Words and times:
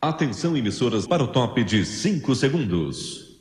Atenção, 0.00 0.56
emissoras, 0.56 1.08
para 1.08 1.24
o 1.24 1.26
top 1.26 1.64
de 1.64 1.84
5 1.84 2.32
segundos. 2.36 3.36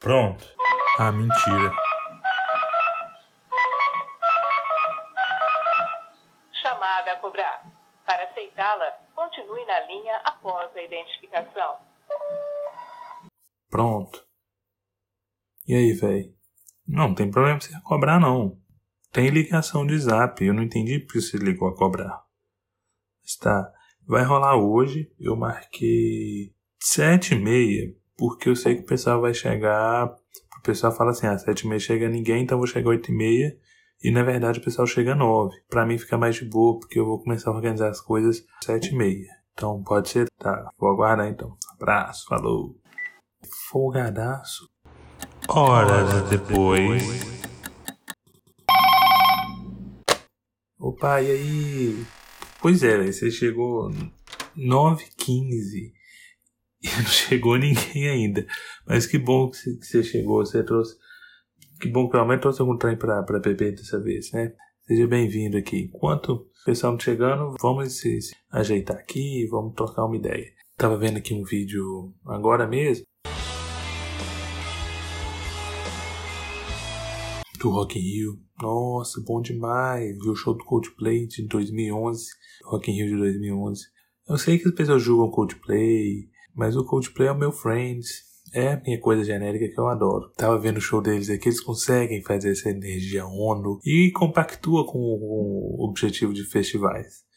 Pronto. 0.00 0.46
Ah, 0.98 1.12
mentira. 1.12 1.76
Chamada 6.62 7.12
a 7.12 7.16
cobrar. 7.16 7.66
Para 8.06 8.24
aceitá-la, 8.24 8.92
continue 9.14 9.62
na 9.66 9.80
linha 9.80 10.16
após 10.24 10.74
a 10.74 10.82
identificação. 10.82 11.76
Pronto. 13.68 14.27
E 15.68 15.74
aí, 15.74 15.92
velho? 15.92 16.32
Não, 16.86 17.08
não 17.08 17.14
tem 17.14 17.30
problema 17.30 17.60
você 17.60 17.78
cobrar, 17.82 18.18
não. 18.18 18.58
Tem 19.12 19.28
ligação 19.28 19.86
de 19.86 19.98
zap. 19.98 20.42
Eu 20.42 20.54
não 20.54 20.62
entendi 20.62 20.98
porque 20.98 21.20
você 21.20 21.36
ligou 21.36 21.68
a 21.68 21.76
cobrar. 21.76 22.24
Está. 23.22 23.70
Vai 24.06 24.24
rolar 24.24 24.56
hoje. 24.56 25.12
Eu 25.20 25.36
marquei 25.36 26.54
sete 26.80 27.34
e 27.34 27.38
meia, 27.38 27.94
porque 28.16 28.48
eu 28.48 28.56
sei 28.56 28.76
que 28.76 28.80
o 28.80 28.86
pessoal 28.86 29.20
vai 29.20 29.34
chegar. 29.34 30.06
O 30.58 30.62
pessoal 30.62 30.90
fala 30.90 31.10
assim, 31.10 31.26
ah, 31.26 31.36
sete 31.36 31.66
e 31.66 31.68
meia 31.68 31.78
chega 31.78 32.08
ninguém, 32.08 32.42
então 32.44 32.56
eu 32.56 32.60
vou 32.60 32.66
chegar 32.66 32.88
oito 32.88 33.12
e 33.12 33.14
meia. 33.14 33.54
E 34.02 34.10
na 34.10 34.22
verdade 34.22 34.60
o 34.60 34.64
pessoal 34.64 34.86
chega 34.86 35.14
nove. 35.14 35.54
Pra 35.68 35.84
mim 35.84 35.98
fica 35.98 36.16
mais 36.16 36.36
de 36.36 36.46
boa, 36.46 36.78
porque 36.78 36.98
eu 36.98 37.04
vou 37.04 37.22
começar 37.22 37.50
a 37.50 37.54
organizar 37.54 37.90
as 37.90 38.00
coisas 38.00 38.42
sete 38.64 38.94
e 38.94 38.96
meia. 38.96 39.28
Então 39.52 39.82
pode 39.82 40.08
ser, 40.08 40.30
tá. 40.38 40.70
Vou 40.78 40.90
aguardar 40.90 41.28
então. 41.28 41.58
Abraço, 41.74 42.26
falou. 42.26 42.74
Folgadaço. 43.70 44.66
Horas 45.48 46.28
depois. 46.28 47.02
Opa, 50.78 51.22
e 51.22 51.30
aí? 51.30 52.04
Pois 52.60 52.82
é, 52.82 53.10
você 53.10 53.30
chegou 53.30 53.90
9h15 54.56 55.92
e 56.82 56.88
não 56.88 57.06
chegou 57.06 57.56
ninguém 57.56 58.08
ainda. 58.08 58.46
Mas 58.86 59.06
que 59.06 59.18
bom 59.18 59.50
que 59.50 59.56
você- 59.80 60.02
chegou, 60.02 60.44
você 60.44 60.62
trouxe. 60.62 60.96
Que 61.80 61.88
bom 61.88 62.06
que 62.06 62.12
pelo 62.12 62.26
menos 62.26 62.42
trouxe 62.42 62.60
algum 62.60 62.76
trem 62.76 62.96
pra, 62.96 63.22
pra 63.22 63.38
beber 63.38 63.74
dessa 63.74 64.00
vez, 64.00 64.30
né? 64.32 64.52
Seja 64.86 65.06
bem-vindo 65.06 65.56
aqui. 65.56 65.90
Enquanto 65.94 66.30
o 66.32 66.46
pessoal 66.64 66.92
não 66.92 67.00
chegando, 67.00 67.54
vamos 67.60 67.98
se, 67.98 68.20
se 68.20 68.34
ajeitar 68.50 68.96
aqui 68.96 69.44
e 69.44 69.46
vamos 69.48 69.74
trocar 69.74 70.04
uma 70.04 70.16
ideia. 70.16 70.46
Tava 70.76 70.96
vendo 70.96 71.18
aqui 71.18 71.34
um 71.34 71.42
vídeo 71.44 72.14
agora 72.26 72.66
mesmo 72.66 73.04
do 77.58 77.70
Rock 77.70 77.98
in 77.98 78.02
Rio. 78.02 78.38
Nossa, 78.62 79.20
bom 79.20 79.40
demais. 79.40 80.16
Vi 80.18 80.28
o 80.28 80.34
show 80.34 80.54
do 80.54 80.64
Coldplay 80.64 81.26
de 81.26 81.46
2011, 81.46 82.26
Rock 82.64 82.90
in 82.90 82.94
Rio 82.94 83.08
de 83.08 83.16
2011. 83.16 83.82
Eu 84.28 84.38
sei 84.38 84.58
que 84.58 84.68
as 84.68 84.74
pessoas 84.74 85.02
julgam 85.02 85.30
Coldplay, 85.30 86.28
mas 86.54 86.76
o 86.76 86.84
Coldplay 86.84 87.28
é 87.28 87.32
o 87.32 87.38
meu 87.38 87.52
friends. 87.52 88.26
É 88.54 88.72
a 88.72 88.80
minha 88.80 88.98
coisa 88.98 89.22
genérica 89.22 89.68
que 89.68 89.78
eu 89.78 89.88
adoro. 89.88 90.30
Tava 90.34 90.58
vendo 90.58 90.78
o 90.78 90.80
show 90.80 91.02
deles 91.02 91.28
aqui, 91.28 91.48
eles 91.48 91.60
conseguem 91.60 92.22
fazer 92.22 92.52
essa 92.52 92.70
energia 92.70 93.26
ONU 93.26 93.78
e 93.84 94.10
compactua 94.12 94.86
com 94.86 94.98
o 94.98 95.84
objetivo 95.86 96.32
de 96.32 96.44
festivais. 96.44 97.27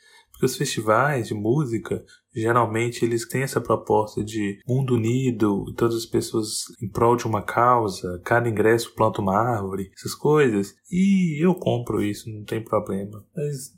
Porque 0.41 0.45
os 0.47 0.57
festivais 0.57 1.27
de 1.27 1.35
música, 1.35 2.03
geralmente 2.33 3.05
eles 3.05 3.27
têm 3.27 3.43
essa 3.43 3.61
proposta 3.61 4.23
de 4.23 4.59
mundo 4.67 4.95
unido, 4.95 5.71
todas 5.77 5.97
as 5.97 6.05
pessoas 6.07 6.63
em 6.81 6.89
prol 6.89 7.15
de 7.15 7.27
uma 7.27 7.43
causa, 7.43 8.19
cada 8.25 8.49
ingresso 8.49 8.95
planta 8.95 9.21
uma 9.21 9.37
árvore, 9.37 9.91
essas 9.95 10.15
coisas. 10.15 10.73
E 10.89 11.45
eu 11.45 11.53
compro 11.53 12.01
isso, 12.01 12.27
não 12.27 12.43
tem 12.43 12.63
problema. 12.63 13.23
Mas, 13.35 13.71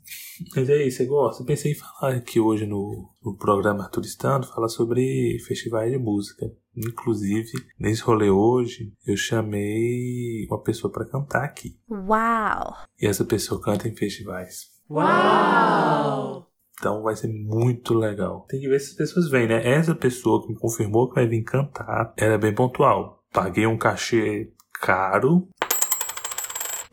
mas 0.56 0.70
é 0.70 0.86
isso, 0.86 0.96
você 0.96 1.04
gosta? 1.04 1.42
Eu 1.42 1.46
pensei 1.46 1.72
em 1.72 1.74
falar 1.74 2.14
aqui 2.14 2.40
hoje 2.40 2.64
no, 2.64 3.10
no 3.22 3.36
programa 3.36 3.90
Turistando, 3.90 4.46
falar 4.46 4.68
sobre 4.68 5.38
festivais 5.46 5.92
de 5.92 5.98
música. 5.98 6.50
Inclusive, 6.74 7.52
nesse 7.78 8.00
rolê 8.00 8.30
hoje, 8.30 8.90
eu 9.06 9.18
chamei 9.18 10.46
uma 10.48 10.62
pessoa 10.62 10.90
para 10.90 11.04
cantar 11.04 11.44
aqui. 11.44 11.76
Wow. 11.86 12.74
E 12.98 13.06
essa 13.06 13.24
pessoa 13.24 13.60
canta 13.60 13.86
em 13.86 13.94
festivais. 13.94 14.72
Uau! 14.88 16.53
Então 16.78 17.02
vai 17.02 17.16
ser 17.16 17.28
muito 17.28 17.94
legal. 17.94 18.46
Tem 18.48 18.60
que 18.60 18.68
ver 18.68 18.80
se 18.80 18.90
as 18.90 18.96
pessoas 18.96 19.30
vêm, 19.30 19.46
né? 19.46 19.66
Essa 19.66 19.94
pessoa 19.94 20.42
que 20.42 20.52
me 20.52 20.58
confirmou 20.58 21.08
que 21.08 21.14
vai 21.14 21.26
vir 21.26 21.42
cantar, 21.42 22.12
ela 22.16 22.34
é 22.34 22.38
bem 22.38 22.54
pontual. 22.54 23.22
Paguei 23.32 23.66
um 23.66 23.78
cachê 23.78 24.52
caro 24.80 25.48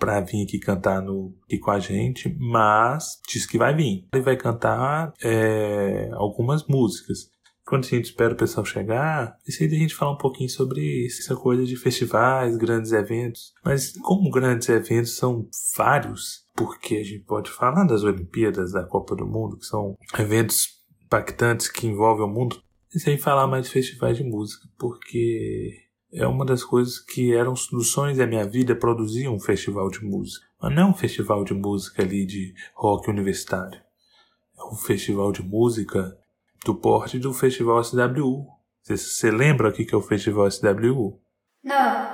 pra 0.02 0.20
vir 0.20 0.44
aqui 0.44 0.58
cantar 0.60 1.00
no, 1.00 1.36
aqui 1.44 1.60
com 1.60 1.70
a 1.70 1.80
gente, 1.80 2.36
mas 2.40 3.20
disse 3.28 3.48
que 3.48 3.60
vai 3.60 3.76
vir. 3.76 4.08
Ele 4.12 4.24
vai 4.24 4.36
cantar 4.36 5.14
é, 5.24 6.10
algumas 6.14 6.66
músicas. 6.66 7.30
Quando 7.64 7.86
a 7.86 7.88
gente 7.88 8.06
espera 8.06 8.34
o 8.34 8.38
pessoal 8.38 8.66
chegar, 8.66 9.38
pensei 9.46 9.70
da 9.70 9.76
gente 9.76 9.94
falar 9.94 10.14
um 10.14 10.18
pouquinho 10.18 10.50
sobre 10.50 11.06
essa 11.06 11.36
coisa 11.36 11.64
de 11.64 11.76
festivais, 11.76 12.58
grandes 12.58 12.92
eventos. 12.92 13.54
Mas 13.64 13.94
como 14.00 14.32
grandes 14.32 14.68
eventos 14.70 15.16
são 15.16 15.48
vários, 15.78 16.48
porque 16.56 16.96
a 16.96 17.04
gente 17.04 17.24
pode 17.24 17.50
falar 17.50 17.86
das 17.86 18.04
Olimpíadas, 18.04 18.72
da 18.72 18.84
Copa 18.84 19.16
do 19.16 19.26
Mundo, 19.26 19.58
que 19.58 19.66
são 19.66 19.96
eventos 20.18 20.82
impactantes 21.04 21.68
que 21.68 21.88
envolvem 21.88 22.26
o 22.26 22.30
mundo, 22.30 22.62
pensei 22.92 23.16
em 23.16 23.18
falar 23.18 23.48
mais 23.48 23.66
de 23.66 23.72
festivais 23.72 24.18
de 24.18 24.24
música, 24.24 24.68
porque 24.78 25.90
é 26.14 26.28
uma 26.28 26.46
das 26.46 26.64
coisas 26.64 27.00
que 27.00 27.34
eram 27.34 27.54
dos 27.54 27.92
sonhos 27.92 28.18
da 28.18 28.28
minha 28.28 28.48
vida 28.48 28.76
produzir 28.76 29.28
um 29.28 29.40
festival 29.40 29.90
de 29.90 30.04
música. 30.04 30.46
Mas 30.62 30.76
não 30.76 30.84
é 30.84 30.86
um 30.86 30.94
festival 30.94 31.44
de 31.44 31.54
música 31.54 32.04
ali 32.04 32.26
de 32.26 32.54
rock 32.76 33.10
universitário. 33.10 33.82
É 34.58 34.64
um 34.64 34.76
festival 34.76 35.32
de 35.32 35.42
música 35.42 36.18
do 36.66 36.76
porte 36.76 37.18
do 37.18 37.34
Festival 37.34 37.84
SWU. 37.84 38.46
Você, 38.84 39.32
lembra 39.32 39.70
o 39.70 39.72
que 39.72 39.94
é 39.94 39.98
o 39.98 40.02
Festival 40.02 40.50
SWU? 40.50 41.20
Não. 41.64 42.12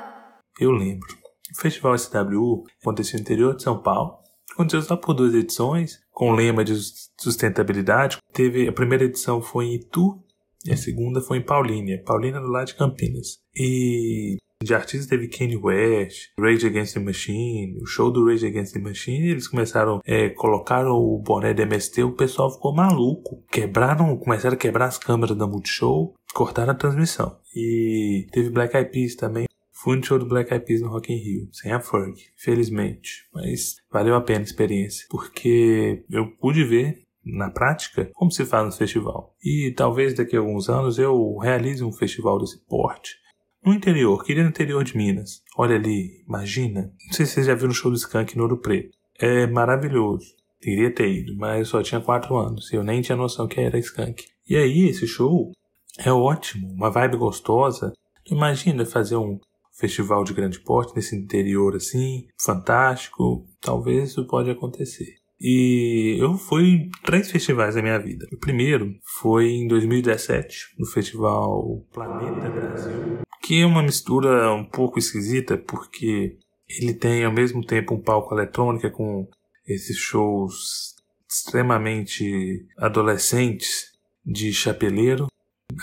Eu 0.60 0.72
lembro. 0.72 1.08
O 1.52 1.60
Festival 1.60 1.98
SWU 1.98 2.66
aconteceu 2.82 3.18
no 3.18 3.22
interior 3.22 3.56
de 3.56 3.64
São 3.64 3.82
Paulo. 3.82 4.20
Aconteceu 4.58 4.82
só 4.82 4.98
por 4.98 5.14
duas 5.14 5.36
edições, 5.36 6.00
com 6.12 6.32
o 6.32 6.36
lema 6.36 6.64
de 6.64 6.74
sustentabilidade. 7.22 8.18
Teve, 8.34 8.68
a 8.68 8.74
primeira 8.74 9.04
edição 9.04 9.40
foi 9.40 9.66
em 9.66 9.76
Itu 9.76 10.20
e 10.66 10.72
a 10.72 10.76
segunda 10.76 11.22
foi 11.22 11.38
em 11.38 11.44
Paulínia. 11.44 12.02
Paulínia 12.04 12.42
do 12.42 12.48
lado 12.48 12.66
de 12.66 12.74
Campinas. 12.74 13.38
E 13.56 14.38
de 14.64 14.74
artistas 14.74 15.06
teve 15.06 15.28
Kanye 15.28 15.58
West, 15.58 16.32
Rage 16.40 16.66
Against 16.66 16.96
the 16.96 17.00
Machine, 17.00 17.78
o 17.80 17.86
show 17.86 18.12
do 18.12 18.26
Rage 18.26 18.48
Against 18.48 18.74
the 18.74 18.80
Machine, 18.80 19.30
eles 19.30 19.48
começaram, 19.48 20.00
é, 20.04 20.30
colocaram 20.30 20.94
o 20.94 21.20
boné 21.20 21.54
da 21.54 21.62
MST, 21.62 22.02
o 22.02 22.16
pessoal 22.16 22.52
ficou 22.52 22.74
maluco. 22.74 23.44
Quebraram, 23.52 24.18
começaram 24.18 24.56
a 24.56 24.60
quebrar 24.60 24.88
as 24.88 24.98
câmeras 24.98 25.38
da 25.38 25.46
Multishow, 25.46 26.16
cortaram 26.34 26.72
a 26.72 26.76
transmissão. 26.76 27.38
E 27.56 28.26
teve 28.32 28.50
Black 28.50 28.76
Eyed 28.76 28.90
Peas 28.90 29.14
também. 29.14 29.46
Fui 29.84 29.96
no 29.96 30.04
show 30.04 30.18
do 30.18 30.28
Black 30.28 30.52
Eyed 30.52 30.66
Peas 30.66 30.82
no 30.82 30.90
Rock 30.90 31.14
in 31.14 31.18
Rio, 31.18 31.50
sem 31.52 31.72
a 31.72 31.80
Ferg, 31.80 32.16
felizmente. 32.36 33.28
Mas 33.34 33.76
valeu 33.92 34.16
a 34.16 34.22
pena 34.22 34.40
a 34.40 34.44
experiência, 34.44 35.06
porque 35.10 36.04
eu 36.10 36.32
pude 36.38 36.64
ver 36.64 37.04
na 37.24 37.52
prática 37.52 38.10
como 38.14 38.32
se 38.32 38.46
faz 38.46 38.66
no 38.66 38.72
festival. 38.72 39.36
E 39.44 39.74
talvez 39.76 40.14
daqui 40.16 40.36
a 40.36 40.40
alguns 40.40 40.68
anos 40.68 40.98
eu 40.98 41.38
realize 41.38 41.84
um 41.84 41.92
festival 41.92 42.40
desse 42.40 42.60
porte. 42.66 43.16
No 43.64 43.74
interior, 43.74 44.24
queria 44.24 44.44
no 44.44 44.50
interior 44.50 44.84
de 44.84 44.96
Minas. 44.96 45.44
Olha 45.58 45.76
ali, 45.76 46.24
imagina. 46.28 46.94
Não 47.06 47.14
sei 47.14 47.26
se 47.26 47.34
vocês 47.34 47.46
já 47.46 47.54
viram 47.54 47.70
o 47.70 47.74
show 47.74 47.92
do 47.92 47.98
Skank 47.98 48.36
no 48.36 48.44
Ouro 48.44 48.58
Preto. 48.58 48.98
É 49.20 49.46
maravilhoso. 49.46 50.26
Queria 50.60 50.94
ter 50.94 51.08
ido, 51.08 51.36
mas 51.36 51.60
eu 51.60 51.66
só 51.66 51.84
tinha 51.84 52.02
4 52.02 52.36
anos. 52.36 52.72
Eu 52.74 52.84
nem 52.84 53.02
tinha 53.02 53.16
noção 53.16 53.48
que 53.48 53.60
era 53.60 53.78
Skank. 53.78 54.24
E 54.50 54.56
aí, 54.56 54.88
esse 54.88 55.06
show 55.06 55.52
é 56.00 56.12
ótimo, 56.12 56.72
uma 56.72 56.90
vibe 56.90 57.18
gostosa. 57.18 57.94
Imagina 58.26 58.86
fazer 58.86 59.18
um 59.18 59.40
festival 59.78 60.24
de 60.24 60.34
grande 60.34 60.60
porte 60.60 60.96
nesse 60.96 61.16
interior 61.16 61.76
assim, 61.76 62.28
fantástico. 62.40 63.48
Talvez 63.62 64.10
isso 64.10 64.28
pode 64.28 64.50
acontecer. 64.50 65.16
E 65.40 66.18
eu 66.20 66.34
fui 66.34 66.64
em 66.64 66.90
três 67.04 67.30
festivais 67.30 67.76
da 67.76 67.82
minha 67.82 68.00
vida. 68.00 68.26
O 68.34 68.38
primeiro 68.38 68.96
foi 69.20 69.50
em 69.50 69.68
2017, 69.68 70.76
no 70.80 70.86
festival 70.88 71.86
Planeta 71.94 72.50
Brasil, 72.50 73.20
que 73.44 73.62
é 73.62 73.66
uma 73.66 73.84
mistura 73.84 74.52
um 74.52 74.66
pouco 74.66 74.98
esquisita, 74.98 75.56
porque 75.56 76.38
ele 76.68 76.94
tem 76.94 77.24
ao 77.24 77.32
mesmo 77.32 77.64
tempo 77.64 77.94
um 77.94 78.02
palco 78.02 78.34
eletrônica 78.34 78.90
com 78.90 79.28
esses 79.68 79.98
shows 79.98 80.96
extremamente 81.30 82.66
adolescentes 82.78 83.92
de 84.26 84.52
chapeleiro. 84.52 85.28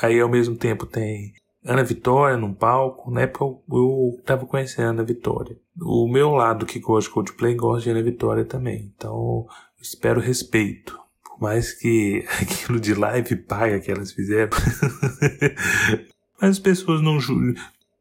Aí 0.02 0.19
ao 0.19 0.28
mesmo 0.28 0.56
tempo 0.56 0.84
tem 0.84 1.32
Ana 1.64 1.82
Vitória 1.82 2.37
num 2.37 2.52
palco. 2.52 3.11
Na 3.11 3.22
época 3.22 3.44
eu, 3.44 3.62
eu 3.72 4.22
tava 4.25 4.46
conhecendo 4.46 4.87
a 4.87 4.90
Ana 4.90 5.05
Vitória. 5.05 5.56
O 5.81 6.06
meu 6.06 6.32
lado 6.32 6.66
que 6.66 6.78
gosta 6.78 7.08
de 7.08 7.14
Coldplay 7.14 7.55
gosta 7.55 7.84
de 7.84 7.90
Ana 7.90 8.02
Vitória 8.02 8.44
também. 8.44 8.93
Então 8.94 9.46
eu 9.78 9.82
espero 9.82 10.20
respeito. 10.20 10.99
Por 11.25 11.40
mais 11.40 11.72
que 11.72 12.25
aquilo 12.40 12.78
de 12.78 12.94
live 12.94 13.37
paga 13.37 13.81
que 13.81 13.90
elas 13.90 14.12
fizeram. 14.12 14.50
Mas 16.40 16.50
as 16.50 16.58
pessoas 16.58 17.00
não 17.00 17.19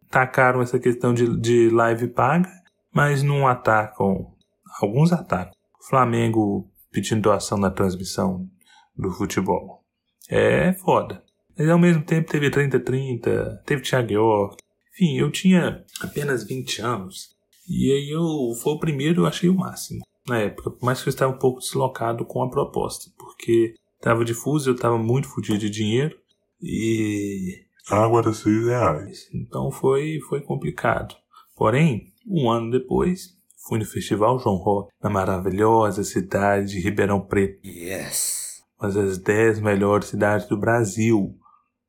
tacaram 0.10 0.62
essa 0.62 0.78
questão 0.78 1.14
de, 1.14 1.40
de 1.40 1.70
live 1.70 2.08
paga, 2.08 2.50
mas 2.92 3.24
não 3.24 3.48
atacam. 3.48 4.34
Alguns 4.82 5.14
atacam. 5.14 5.54
Flamengo 5.88 6.70
pedindo 6.92 7.22
doação 7.22 7.58
na 7.58 7.72
transmissão 7.72 8.48
do 8.96 9.10
futebol. 9.12 9.84
É 10.30 10.74
foda. 10.74 11.23
Mas 11.58 11.70
ao 11.70 11.80
mesmo 11.80 12.04
tempo 12.04 12.32
teve 12.32 12.50
30-30, 12.50 13.64
teve 13.66 13.82
Thiago 13.82 14.12
York. 14.12 14.58
Enfim, 14.94 15.18
eu 15.18 15.32
tinha 15.32 15.84
apenas 16.02 16.44
20 16.44 16.82
anos. 16.82 17.34
E 17.68 17.92
aí 17.92 18.10
eu 18.10 18.54
foi 18.62 18.74
o 18.74 18.80
primeiro, 18.80 19.22
eu 19.22 19.26
achei 19.26 19.50
o 19.50 19.56
máximo 19.56 20.04
na 20.28 20.40
época. 20.40 20.72
Por 20.72 20.86
mais 20.86 21.02
que 21.02 21.10
eu 21.10 21.12
estava 21.12 21.34
um 21.34 21.38
pouco 21.38 21.60
deslocado 21.60 22.26
com 22.26 22.44
a 22.44 22.50
proposta. 22.50 23.12
Porque 23.18 23.76
estava 23.96 24.26
difuso, 24.26 24.70
eu 24.70 24.76
estava 24.76 24.98
muito 24.98 25.28
fodido 25.28 25.60
de 25.60 25.70
dinheiro. 25.70 26.18
E. 26.62 27.64
Água 27.90 28.22
era 28.22 28.34
6 28.34 28.66
reais. 28.66 29.30
Então 29.34 29.70
foi, 29.70 30.20
foi 30.30 30.42
complicado. 30.42 31.16
Porém, 31.56 32.14
um 32.26 32.50
ano 32.50 32.72
depois, 32.72 33.38
fui 33.68 33.78
no 33.78 33.86
Festival 33.86 34.40
João 34.40 34.56
Rock, 34.56 34.90
na 35.02 35.10
maravilhosa 35.10 36.04
cidade 36.04 36.72
de 36.72 36.80
Ribeirão 36.80 37.20
Preto. 37.20 37.60
Yes. 37.68 38.64
Uma 38.80 38.90
das 38.90 39.18
10 39.18 39.60
melhores 39.60 40.08
cidades 40.08 40.48
do 40.48 40.58
Brasil 40.58 41.38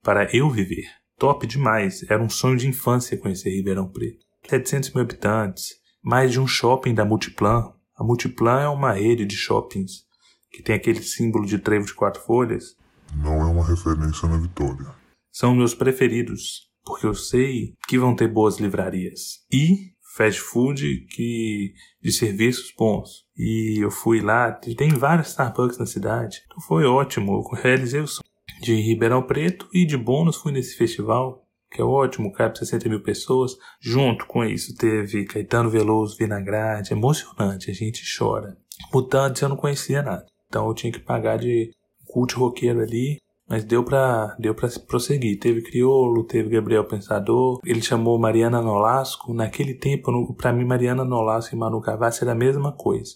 para 0.04 0.28
eu 0.36 0.50
viver. 0.50 0.86
Top 1.18 1.44
demais. 1.46 2.04
Era 2.08 2.22
um 2.22 2.28
sonho 2.28 2.58
de 2.58 2.68
infância 2.68 3.16
conhecer 3.16 3.50
Ribeirão 3.50 3.88
Preto. 3.88 4.24
700 4.48 4.92
mil 4.92 5.02
habitantes, 5.02 5.76
mais 6.02 6.30
de 6.30 6.38
um 6.38 6.46
shopping 6.46 6.94
da 6.94 7.04
Multiplan. 7.04 7.72
A 7.96 8.04
Multiplan 8.04 8.60
é 8.60 8.68
uma 8.68 8.92
rede 8.92 9.24
de 9.24 9.34
shoppings 9.34 10.04
que 10.52 10.62
tem 10.62 10.76
aquele 10.76 11.02
símbolo 11.02 11.46
de 11.46 11.58
trevo 11.58 11.86
de 11.86 11.94
quatro 11.94 12.22
folhas. 12.22 12.76
Não 13.16 13.40
é 13.40 13.44
uma 13.46 13.66
referência 13.66 14.28
na 14.28 14.36
Vitória. 14.36 14.86
São 15.32 15.54
meus 15.54 15.74
preferidos, 15.74 16.68
porque 16.84 17.06
eu 17.06 17.14
sei 17.14 17.74
que 17.88 17.98
vão 17.98 18.14
ter 18.14 18.28
boas 18.28 18.58
livrarias. 18.58 19.44
E 19.50 19.94
fast 20.16 20.40
food 20.40 21.06
que 21.10 21.72
de 22.02 22.12
serviços 22.12 22.72
bons. 22.76 23.24
E 23.36 23.82
eu 23.82 23.90
fui 23.90 24.20
lá, 24.20 24.52
tem 24.52 24.90
vários 24.90 25.28
Starbucks 25.28 25.78
na 25.78 25.86
cidade. 25.86 26.42
Então 26.46 26.60
foi 26.60 26.84
ótimo, 26.84 27.32
eu 27.32 27.60
realizei 27.60 28.00
o 28.00 28.06
sonho 28.06 28.33
de 28.60 28.74
Ribeirão 28.74 29.22
Preto 29.22 29.68
e 29.72 29.84
de 29.84 29.96
bônus 29.96 30.36
fui 30.36 30.52
nesse 30.52 30.76
festival, 30.76 31.44
que 31.70 31.80
é 31.80 31.84
ótimo, 31.84 32.32
cabe 32.32 32.58
60 32.58 32.88
mil 32.88 33.02
pessoas. 33.02 33.56
Junto 33.80 34.26
com 34.26 34.44
isso 34.44 34.76
teve 34.76 35.24
Caetano 35.24 35.70
Veloso, 35.70 36.16
Vinagrade, 36.16 36.92
emocionante, 36.92 37.70
a 37.70 37.74
gente 37.74 38.02
chora. 38.16 38.56
Mutantes 38.92 39.42
eu 39.42 39.48
não 39.48 39.56
conhecia 39.56 40.02
nada, 40.02 40.26
então 40.46 40.66
eu 40.66 40.74
tinha 40.74 40.92
que 40.92 41.00
pagar 41.00 41.38
de 41.38 41.70
culto 42.06 42.38
roqueiro 42.38 42.80
ali, 42.80 43.18
mas 43.48 43.64
deu 43.64 43.84
pra, 43.84 44.34
deu 44.38 44.54
pra 44.54 44.68
prosseguir. 44.86 45.38
Teve 45.38 45.62
Criolo, 45.62 46.24
teve 46.24 46.48
Gabriel 46.48 46.84
Pensador, 46.84 47.60
ele 47.64 47.82
chamou 47.82 48.18
Mariana 48.18 48.62
Nolasco. 48.62 49.34
Naquele 49.34 49.74
tempo, 49.74 50.34
para 50.34 50.52
mim, 50.52 50.64
Mariana 50.64 51.04
Nolasco 51.04 51.54
e 51.54 51.58
Manu 51.58 51.80
Gavassi 51.80 52.22
era 52.22 52.32
a 52.32 52.36
mesma 52.36 52.72
coisa. 52.72 53.12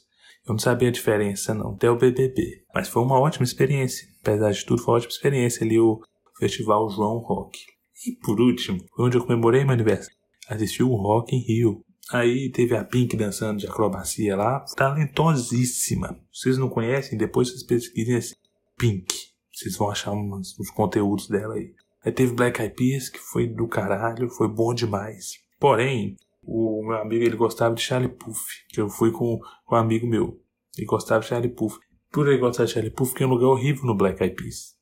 Eu 0.47 0.53
não 0.53 0.59
sabia 0.59 0.89
a 0.89 0.93
diferença, 0.93 1.55
não, 1.55 1.73
até 1.73 1.91
o 1.91 1.97
BBB. 1.97 2.63
Mas 2.75 2.89
foi 2.89 3.03
uma 3.03 3.21
ótima 3.21 3.45
experiência. 3.45 4.09
Apesar 4.29 4.51
de 4.51 4.67
tudo, 4.67 4.83
foi 4.83 4.93
uma 4.93 4.99
ótima 4.99 5.13
experiência 5.13 5.65
ali 5.65 5.81
o 5.81 6.03
Festival 6.39 6.91
João 6.91 7.17
Rock. 7.19 7.59
E 8.07 8.13
por 8.13 8.39
último, 8.39 8.79
foi 8.95 9.07
onde 9.07 9.17
eu 9.17 9.23
comemorei 9.23 9.65
meu 9.65 9.73
aniversário. 9.73 10.15
Assisti 10.47 10.83
o 10.83 10.95
Rock 10.95 11.35
em 11.35 11.41
Rio. 11.41 11.83
Aí 12.13 12.51
teve 12.53 12.77
a 12.77 12.85
Pink 12.85 13.17
dançando 13.17 13.59
de 13.59 13.67
acrobacia 13.67 14.37
lá, 14.37 14.65
talentosíssima. 14.77 16.21
Vocês 16.31 16.59
não 16.59 16.69
conhecem? 16.69 17.17
Depois 17.19 17.49
vocês 17.49 17.63
pesquisem 17.65 18.17
assim, 18.17 18.35
Pink. 18.79 19.15
Vocês 19.51 19.77
vão 19.77 19.91
achar 19.91 20.13
uns, 20.13 20.59
uns 20.61 20.71
conteúdos 20.71 21.27
dela 21.27 21.55
aí. 21.55 21.75
Aí 22.05 22.13
teve 22.13 22.35
Black 22.35 22.61
Eyed 22.61 22.75
Peas, 22.75 23.09
que 23.09 23.19
foi 23.19 23.47
do 23.47 23.67
caralho, 23.67 24.29
foi 24.29 24.49
bom 24.49 24.75
demais. 24.75 25.39
Porém, 25.59 26.17
o 26.43 26.87
meu 26.87 26.99
amigo 26.99 27.25
ele 27.25 27.37
gostava 27.37 27.75
de 27.75 27.81
Charlie 27.81 28.15
Puff, 28.15 28.43
que 28.69 28.81
eu 28.81 28.91
fui 28.91 29.11
com, 29.11 29.39
com 29.65 29.75
um 29.75 29.79
amigo 29.79 30.07
meu. 30.07 30.39
Ele 30.77 30.87
gostava 30.87 31.21
de 31.21 31.29
Charlie 31.29 31.53
Puff. 31.53 31.79
Por 32.11 32.39
gostar 32.39 32.65
de 32.65 32.73
Charlie 32.73 32.93
Puff, 32.93 33.15
tem 33.15 33.27
um 33.27 33.31
lugar 33.31 33.49
horrível 33.49 33.85
no 33.85 33.97
Black 33.97 34.23
Eyed 34.23 34.35
Peas. 34.35 34.77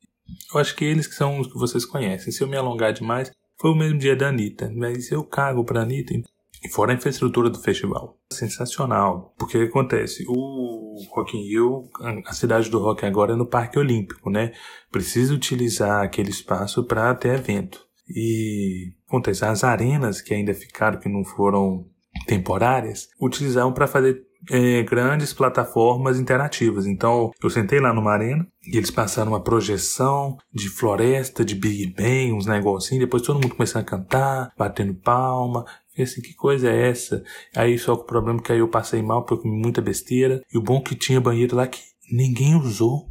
Eu 0.52 0.60
acho 0.60 0.74
que 0.74 0.84
eles 0.84 1.06
que 1.06 1.14
são 1.14 1.40
os 1.40 1.46
que 1.46 1.58
vocês 1.58 1.84
conhecem. 1.84 2.32
Se 2.32 2.42
eu 2.42 2.48
me 2.48 2.56
alongar 2.56 2.92
demais, 2.92 3.30
foi 3.58 3.70
o 3.70 3.74
mesmo 3.74 3.98
dia 3.98 4.16
da 4.16 4.28
Anitta. 4.28 4.72
Mas 4.74 5.10
eu 5.10 5.24
cago 5.24 5.64
pra 5.64 5.82
Anitta. 5.82 6.14
E 6.62 6.68
fora 6.68 6.92
a 6.92 6.94
infraestrutura 6.94 7.50
do 7.50 7.60
festival. 7.60 8.18
Sensacional. 8.32 9.34
Porque 9.38 9.56
o 9.56 9.60
que 9.60 9.68
acontece? 9.68 10.24
O 10.28 10.96
Rock 11.10 11.36
in 11.36 11.42
Rio, 11.48 11.88
a 12.24 12.32
cidade 12.32 12.70
do 12.70 12.78
rock 12.78 13.04
agora 13.04 13.34
é 13.34 13.36
no 13.36 13.46
Parque 13.46 13.78
Olímpico, 13.78 14.30
né? 14.30 14.52
Precisa 14.90 15.34
utilizar 15.34 16.02
aquele 16.02 16.30
espaço 16.30 16.84
para 16.84 17.14
ter 17.14 17.34
evento. 17.34 17.86
E 18.08 18.94
acontece, 19.06 19.44
as 19.44 19.64
arenas 19.64 20.20
que 20.20 20.32
ainda 20.32 20.54
ficaram, 20.54 20.98
que 20.98 21.08
não 21.08 21.24
foram 21.24 21.86
temporárias, 22.26 23.08
utilizavam 23.20 23.72
para 23.72 23.86
fazer 23.86 24.25
é, 24.50 24.82
grandes 24.82 25.32
plataformas 25.32 26.18
interativas. 26.18 26.86
Então, 26.86 27.30
eu 27.42 27.50
sentei 27.50 27.80
lá 27.80 27.92
numa 27.92 28.12
arena 28.12 28.46
e 28.66 28.76
eles 28.76 28.90
passaram 28.90 29.32
uma 29.32 29.42
projeção 29.42 30.36
de 30.52 30.68
floresta, 30.68 31.44
de 31.44 31.54
Big 31.54 31.94
Bang, 31.94 32.32
uns 32.32 32.46
negocinhos. 32.46 33.04
Depois 33.04 33.22
todo 33.22 33.40
mundo 33.40 33.54
começando 33.54 33.82
a 33.82 33.86
cantar, 33.86 34.52
batendo 34.56 34.94
palma. 34.94 35.64
Assim, 35.98 36.20
que 36.20 36.34
coisa 36.34 36.70
é 36.70 36.90
essa? 36.90 37.22
Aí 37.54 37.78
só 37.78 37.94
o 37.94 38.04
problema 38.04 38.40
é 38.40 38.42
que 38.42 38.52
aí 38.52 38.58
eu 38.58 38.68
passei 38.68 39.02
mal 39.02 39.22
porque 39.22 39.34
eu 39.34 39.38
comi 39.38 39.60
muita 39.60 39.80
besteira. 39.80 40.42
E 40.52 40.58
o 40.58 40.62
bom 40.62 40.78
é 40.78 40.80
que 40.82 40.94
tinha 40.94 41.20
banheiro 41.20 41.56
lá 41.56 41.66
que 41.66 41.80
ninguém 42.10 42.54
usou. 42.54 43.08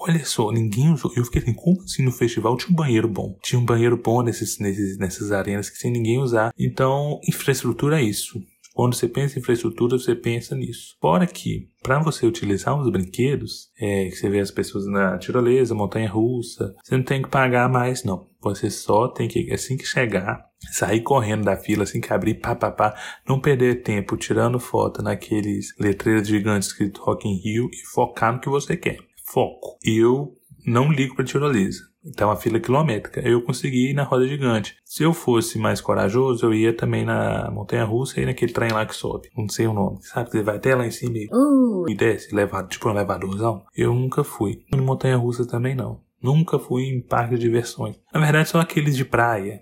Olha 0.00 0.22
só, 0.24 0.50
ninguém 0.52 0.92
usou. 0.92 1.10
Eu 1.16 1.24
fiquei 1.24 1.40
assim, 1.40 1.54
como 1.54 1.80
assim 1.82 2.04
no 2.04 2.12
festival 2.12 2.56
tinha 2.56 2.70
um 2.70 2.76
banheiro 2.76 3.08
bom? 3.08 3.34
Tinha 3.42 3.58
um 3.58 3.64
banheiro 3.64 3.96
bom 3.96 4.22
nesses, 4.22 4.58
nesses, 4.58 4.98
nessas 4.98 5.32
arenas 5.32 5.70
que 5.70 5.78
sem 5.78 5.90
ninguém 5.90 6.18
usar. 6.18 6.52
Então, 6.58 7.18
infraestrutura 7.26 8.00
é 8.00 8.04
isso. 8.04 8.38
Quando 8.78 8.94
você 8.94 9.08
pensa 9.08 9.36
em 9.36 9.42
infraestrutura, 9.42 9.98
você 9.98 10.14
pensa 10.14 10.54
nisso. 10.54 10.96
Fora 11.00 11.26
que, 11.26 11.68
para 11.82 11.98
você 11.98 12.24
utilizar 12.24 12.80
os 12.80 12.88
brinquedos, 12.88 13.72
é, 13.76 14.04
que 14.04 14.14
você 14.14 14.30
vê 14.30 14.38
as 14.38 14.52
pessoas 14.52 14.86
na 14.86 15.18
tirolesa, 15.18 15.74
montanha 15.74 16.08
russa, 16.08 16.76
você 16.84 16.96
não 16.96 17.02
tem 17.02 17.20
que 17.20 17.28
pagar 17.28 17.68
mais, 17.68 18.04
não. 18.04 18.28
Você 18.40 18.70
só 18.70 19.08
tem 19.08 19.26
que, 19.26 19.52
assim 19.52 19.76
que 19.76 19.84
chegar, 19.84 20.44
sair 20.70 21.00
correndo 21.00 21.42
da 21.42 21.56
fila, 21.56 21.82
assim 21.82 22.00
que 22.00 22.12
abrir, 22.12 22.34
pá, 22.34 22.54
pá, 22.54 22.70
pá, 22.70 22.94
não 23.28 23.40
perder 23.40 23.82
tempo 23.82 24.16
tirando 24.16 24.60
foto 24.60 25.02
naqueles 25.02 25.74
letreiros 25.76 26.28
gigantes 26.28 26.68
escrito 26.68 27.02
Rock 27.02 27.26
in 27.26 27.34
Rio 27.34 27.68
e 27.72 27.84
focar 27.84 28.32
no 28.32 28.40
que 28.40 28.48
você 28.48 28.76
quer. 28.76 28.98
Foco. 29.26 29.76
Eu 29.82 30.36
não 30.64 30.92
ligo 30.92 31.16
para 31.16 31.24
tirolesa. 31.24 31.80
Então, 32.08 32.28
uma 32.28 32.36
fila 32.36 32.58
quilométrica. 32.58 33.20
Eu 33.20 33.42
consegui 33.42 33.90
ir 33.90 33.94
na 33.94 34.02
roda 34.02 34.26
gigante. 34.26 34.76
Se 34.84 35.02
eu 35.02 35.12
fosse 35.12 35.58
mais 35.58 35.80
corajoso, 35.80 36.46
eu 36.46 36.54
ia 36.54 36.72
também 36.72 37.04
na 37.04 37.50
montanha 37.50 37.84
russa 37.84 38.20
e 38.20 38.26
naquele 38.26 38.52
trem 38.52 38.70
lá 38.72 38.86
que 38.86 38.94
sobe. 38.94 39.28
Não 39.36 39.48
sei 39.48 39.66
o 39.66 39.72
nome. 39.72 39.98
Sabe 40.02 40.30
que 40.30 40.36
você 40.38 40.42
vai 40.42 40.56
até 40.56 40.74
lá 40.74 40.86
em 40.86 40.90
cima 40.90 41.16
e, 41.18 41.28
Uh. 41.32 41.88
e 41.88 41.94
desce, 41.94 42.34
levado, 42.34 42.68
tipo 42.68 42.88
um 42.88 42.92
elevadorzão? 42.92 43.64
Eu 43.76 43.94
nunca 43.94 44.24
fui. 44.24 44.64
Em 44.72 44.80
montanha 44.80 45.16
russa 45.16 45.46
também 45.46 45.74
não. 45.74 46.00
Nunca 46.20 46.58
fui 46.58 46.84
em 46.84 47.00
parque 47.00 47.34
de 47.36 47.40
diversões. 47.42 47.96
Na 48.12 48.20
verdade, 48.20 48.48
são 48.48 48.60
aqueles 48.60 48.96
de 48.96 49.04
praia. 49.04 49.60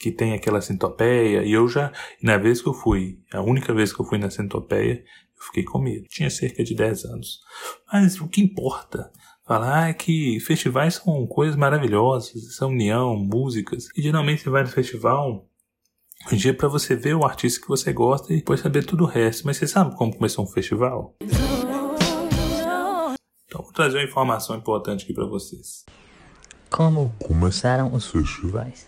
Que 0.00 0.10
tem 0.12 0.32
aquela 0.32 0.60
centopeia. 0.60 1.42
E 1.44 1.52
eu 1.52 1.68
já, 1.68 1.92
na 2.22 2.36
vez 2.36 2.62
que 2.62 2.68
eu 2.68 2.72
fui, 2.74 3.18
a 3.32 3.40
única 3.42 3.74
vez 3.74 3.92
que 3.92 4.00
eu 4.00 4.04
fui 4.04 4.16
na 4.18 4.30
centopeia, 4.30 4.94
eu 4.94 5.44
fiquei 5.46 5.64
com 5.64 5.78
medo. 5.78 6.06
Tinha 6.08 6.30
cerca 6.30 6.62
de 6.64 6.74
10 6.74 7.04
anos. 7.04 7.40
Mas 7.92 8.20
o 8.20 8.28
que 8.28 8.40
importa? 8.40 9.10
Falar 9.48 9.94
que 9.94 10.38
festivais 10.40 10.96
são 10.96 11.26
coisas 11.26 11.56
maravilhosas, 11.56 12.54
são 12.54 12.68
união, 12.68 13.16
músicas. 13.16 13.88
E 13.96 14.02
geralmente 14.02 14.42
você 14.42 14.50
vai 14.50 14.62
no 14.62 14.68
festival 14.68 15.48
um 16.30 16.36
dia 16.36 16.52
para 16.52 16.68
você 16.68 16.94
ver 16.94 17.14
o 17.14 17.24
artista 17.24 17.62
que 17.62 17.66
você 17.66 17.90
gosta 17.90 18.30
e 18.30 18.36
depois 18.36 18.60
saber 18.60 18.84
tudo 18.84 19.04
o 19.04 19.06
resto. 19.06 19.46
Mas 19.46 19.56
você 19.56 19.66
sabe 19.66 19.96
como 19.96 20.14
começou 20.14 20.44
um 20.44 20.48
festival? 20.48 21.14
Então 23.46 23.62
vou 23.62 23.72
trazer 23.72 23.96
uma 23.96 24.04
informação 24.04 24.54
importante 24.54 25.04
aqui 25.04 25.14
para 25.14 25.24
vocês. 25.24 25.86
Como 26.68 27.14
começaram 27.24 27.94
os 27.94 28.06
festivais? 28.06 28.86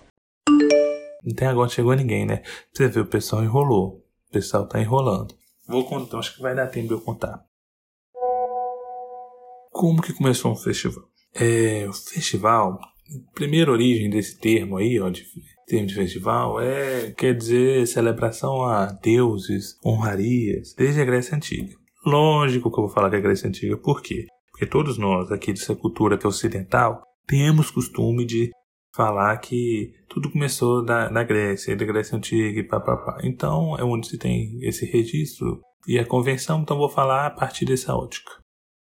Até 1.32 1.46
agora 1.46 1.70
chegou 1.70 1.94
ninguém, 1.94 2.26
né? 2.26 2.42
Você 2.70 2.86
ver, 2.86 3.00
o 3.00 3.06
pessoal 3.06 3.42
enrolou. 3.42 4.04
O 4.28 4.30
pessoal 4.30 4.68
tá 4.68 4.78
enrolando. 4.78 5.34
Vou 5.66 5.86
contar, 5.86 6.18
acho 6.18 6.36
que 6.36 6.42
vai 6.42 6.54
dar 6.54 6.66
tempo 6.66 6.88
de 6.88 6.92
eu 6.92 7.00
contar. 7.00 7.48
Como 9.70 10.02
que 10.02 10.12
começou 10.12 10.52
um 10.52 10.56
festival? 10.56 11.04
É, 11.34 11.86
o 11.88 11.92
festival, 11.92 12.74
a 12.74 13.34
primeira 13.34 13.70
origem 13.70 14.10
desse 14.10 14.38
termo 14.38 14.76
aí, 14.76 15.00
ó, 15.00 15.08
de 15.08 15.24
termo 15.66 15.86
de 15.86 15.94
festival, 15.94 16.60
é, 16.60 17.12
quer 17.12 17.34
dizer, 17.34 17.86
celebração 17.86 18.64
a 18.64 18.86
deuses, 18.86 19.76
honrarias, 19.84 20.74
desde 20.76 21.00
a 21.00 21.04
Grécia 21.04 21.36
Antiga. 21.36 21.72
Lógico 22.04 22.70
que 22.70 22.78
eu 22.78 22.84
vou 22.84 22.92
falar 22.92 23.08
da 23.08 23.20
Grécia 23.20 23.48
Antiga, 23.48 23.76
por 23.76 24.02
quê? 24.02 24.26
Porque 24.50 24.66
todos 24.66 24.98
nós, 24.98 25.30
aqui 25.30 25.52
dessa 25.52 25.74
cultura 25.74 26.18
que 26.18 26.26
é 26.26 26.28
ocidental, 26.28 27.02
temos 27.26 27.70
costume 27.70 28.26
de 28.26 28.50
falar 28.94 29.36
que 29.38 29.92
tudo 30.08 30.30
começou 30.30 30.84
da, 30.84 31.08
da 31.08 31.22
Grécia, 31.22 31.76
da 31.76 31.84
Grécia 31.84 32.16
Antiga 32.18 32.58
e 32.58 32.66
papapá. 32.66 33.18
Então, 33.22 33.76
é 33.78 33.84
onde 33.84 34.08
se 34.08 34.18
tem 34.18 34.58
esse 34.62 34.84
registro 34.84 35.60
e 35.86 35.98
a 35.98 36.04
convenção, 36.04 36.60
então 36.60 36.76
vou 36.76 36.88
falar 36.88 37.26
a 37.26 37.30
partir 37.30 37.64
dessa 37.64 37.94
ótica. 37.94 38.32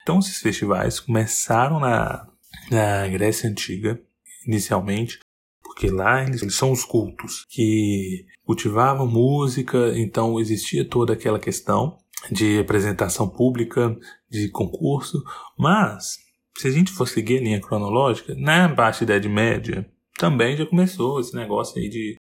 Então, 0.08 0.20
esses 0.20 0.38
festivais 0.38 0.98
começaram 0.98 1.78
na, 1.78 2.26
na 2.70 3.06
Grécia 3.08 3.46
Antiga, 3.46 4.00
inicialmente, 4.46 5.18
porque 5.62 5.90
lá 5.90 6.24
eles, 6.24 6.40
eles 6.40 6.54
são 6.54 6.72
os 6.72 6.82
cultos 6.82 7.44
que 7.50 8.24
cultivavam 8.42 9.06
música, 9.06 9.92
então 9.98 10.40
existia 10.40 10.82
toda 10.82 11.12
aquela 11.12 11.38
questão 11.38 11.98
de 12.32 12.58
apresentação 12.58 13.28
pública, 13.28 13.94
de 14.30 14.48
concurso, 14.48 15.22
mas 15.58 16.16
se 16.56 16.68
a 16.68 16.70
gente 16.70 16.90
for 16.90 17.06
seguir 17.06 17.40
a 17.40 17.42
linha 17.42 17.60
cronológica, 17.60 18.34
na 18.34 18.66
Baixa 18.66 19.04
Idade 19.04 19.28
Média 19.28 19.86
também 20.16 20.56
já 20.56 20.64
começou 20.64 21.20
esse 21.20 21.36
negócio 21.36 21.78
aí 21.78 21.90
de 21.90 22.16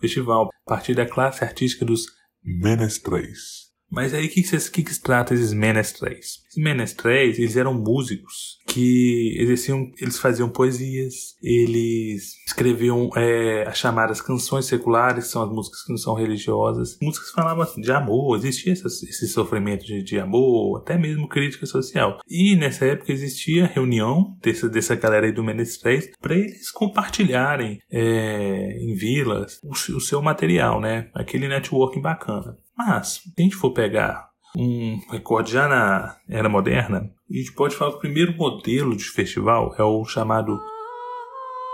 festival, 0.00 0.48
a 0.64 0.70
partir 0.70 0.94
da 0.94 1.04
classe 1.04 1.42
artística 1.42 1.84
dos 1.84 2.06
Menestréis. 2.40 3.71
Mas 3.92 4.14
aí 4.14 4.26
o 4.26 4.30
que, 4.30 4.42
que, 4.42 4.82
que, 4.82 4.94
se 4.94 5.02
trata 5.02 5.34
esses 5.34 5.52
menestréis? 5.52 6.40
Esses 6.48 6.56
menestréis, 6.56 7.38
eles 7.38 7.56
eram 7.56 7.74
músicos 7.74 8.58
que 8.66 9.36
exerciam, 9.38 9.90
eles 10.00 10.18
faziam 10.18 10.48
poesias, 10.48 11.36
eles 11.42 12.42
escreviam 12.46 13.10
é, 13.14 13.68
as 13.68 13.76
chamadas 13.76 14.22
canções 14.22 14.64
seculares, 14.64 15.24
que 15.24 15.30
são 15.30 15.42
as 15.42 15.50
músicas 15.50 15.82
que 15.82 15.90
não 15.90 15.98
são 15.98 16.14
religiosas, 16.14 16.96
músicas 17.02 17.28
que 17.28 17.34
falavam 17.34 17.62
assim, 17.62 17.82
de 17.82 17.92
amor, 17.92 18.38
existia 18.38 18.72
esse 18.72 19.28
sofrimento 19.28 19.84
de, 19.84 20.02
de, 20.02 20.18
amor, 20.18 20.78
até 20.78 20.96
mesmo 20.96 21.28
crítica 21.28 21.66
social. 21.66 22.18
E 22.26 22.56
nessa 22.56 22.86
época 22.86 23.12
existia 23.12 23.66
reunião 23.66 24.34
dessa, 24.42 24.70
dessa 24.70 24.94
galera 24.94 25.26
aí 25.26 25.32
do 25.32 25.44
menestréis 25.44 26.10
para 26.18 26.34
eles 26.34 26.70
compartilharem 26.70 27.78
é, 27.90 28.78
em 28.80 28.94
vilas 28.94 29.60
o, 29.62 29.72
o 29.72 30.00
seu 30.00 30.22
material, 30.22 30.80
né? 30.80 31.10
Aquele 31.12 31.46
networking 31.46 32.00
bacana. 32.00 32.56
Mas, 32.86 33.08
se 33.08 33.32
a 33.38 33.42
gente 33.42 33.54
for 33.54 33.70
pegar 33.70 34.28
um 34.56 34.98
recorde 35.10 35.52
já 35.52 35.68
na 35.68 36.16
era 36.28 36.48
moderna, 36.48 37.10
a 37.30 37.36
gente 37.36 37.52
pode 37.52 37.76
falar 37.76 37.92
que 37.92 37.98
o 37.98 38.00
primeiro 38.00 38.36
modelo 38.36 38.96
de 38.96 39.04
festival 39.04 39.74
é 39.78 39.82
o 39.84 40.04
chamado 40.04 40.58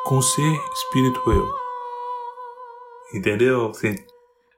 Concert 0.05 0.61
Spirituel. 0.87 1.49
Entendeu? 3.15 3.71
Assim, 3.71 3.95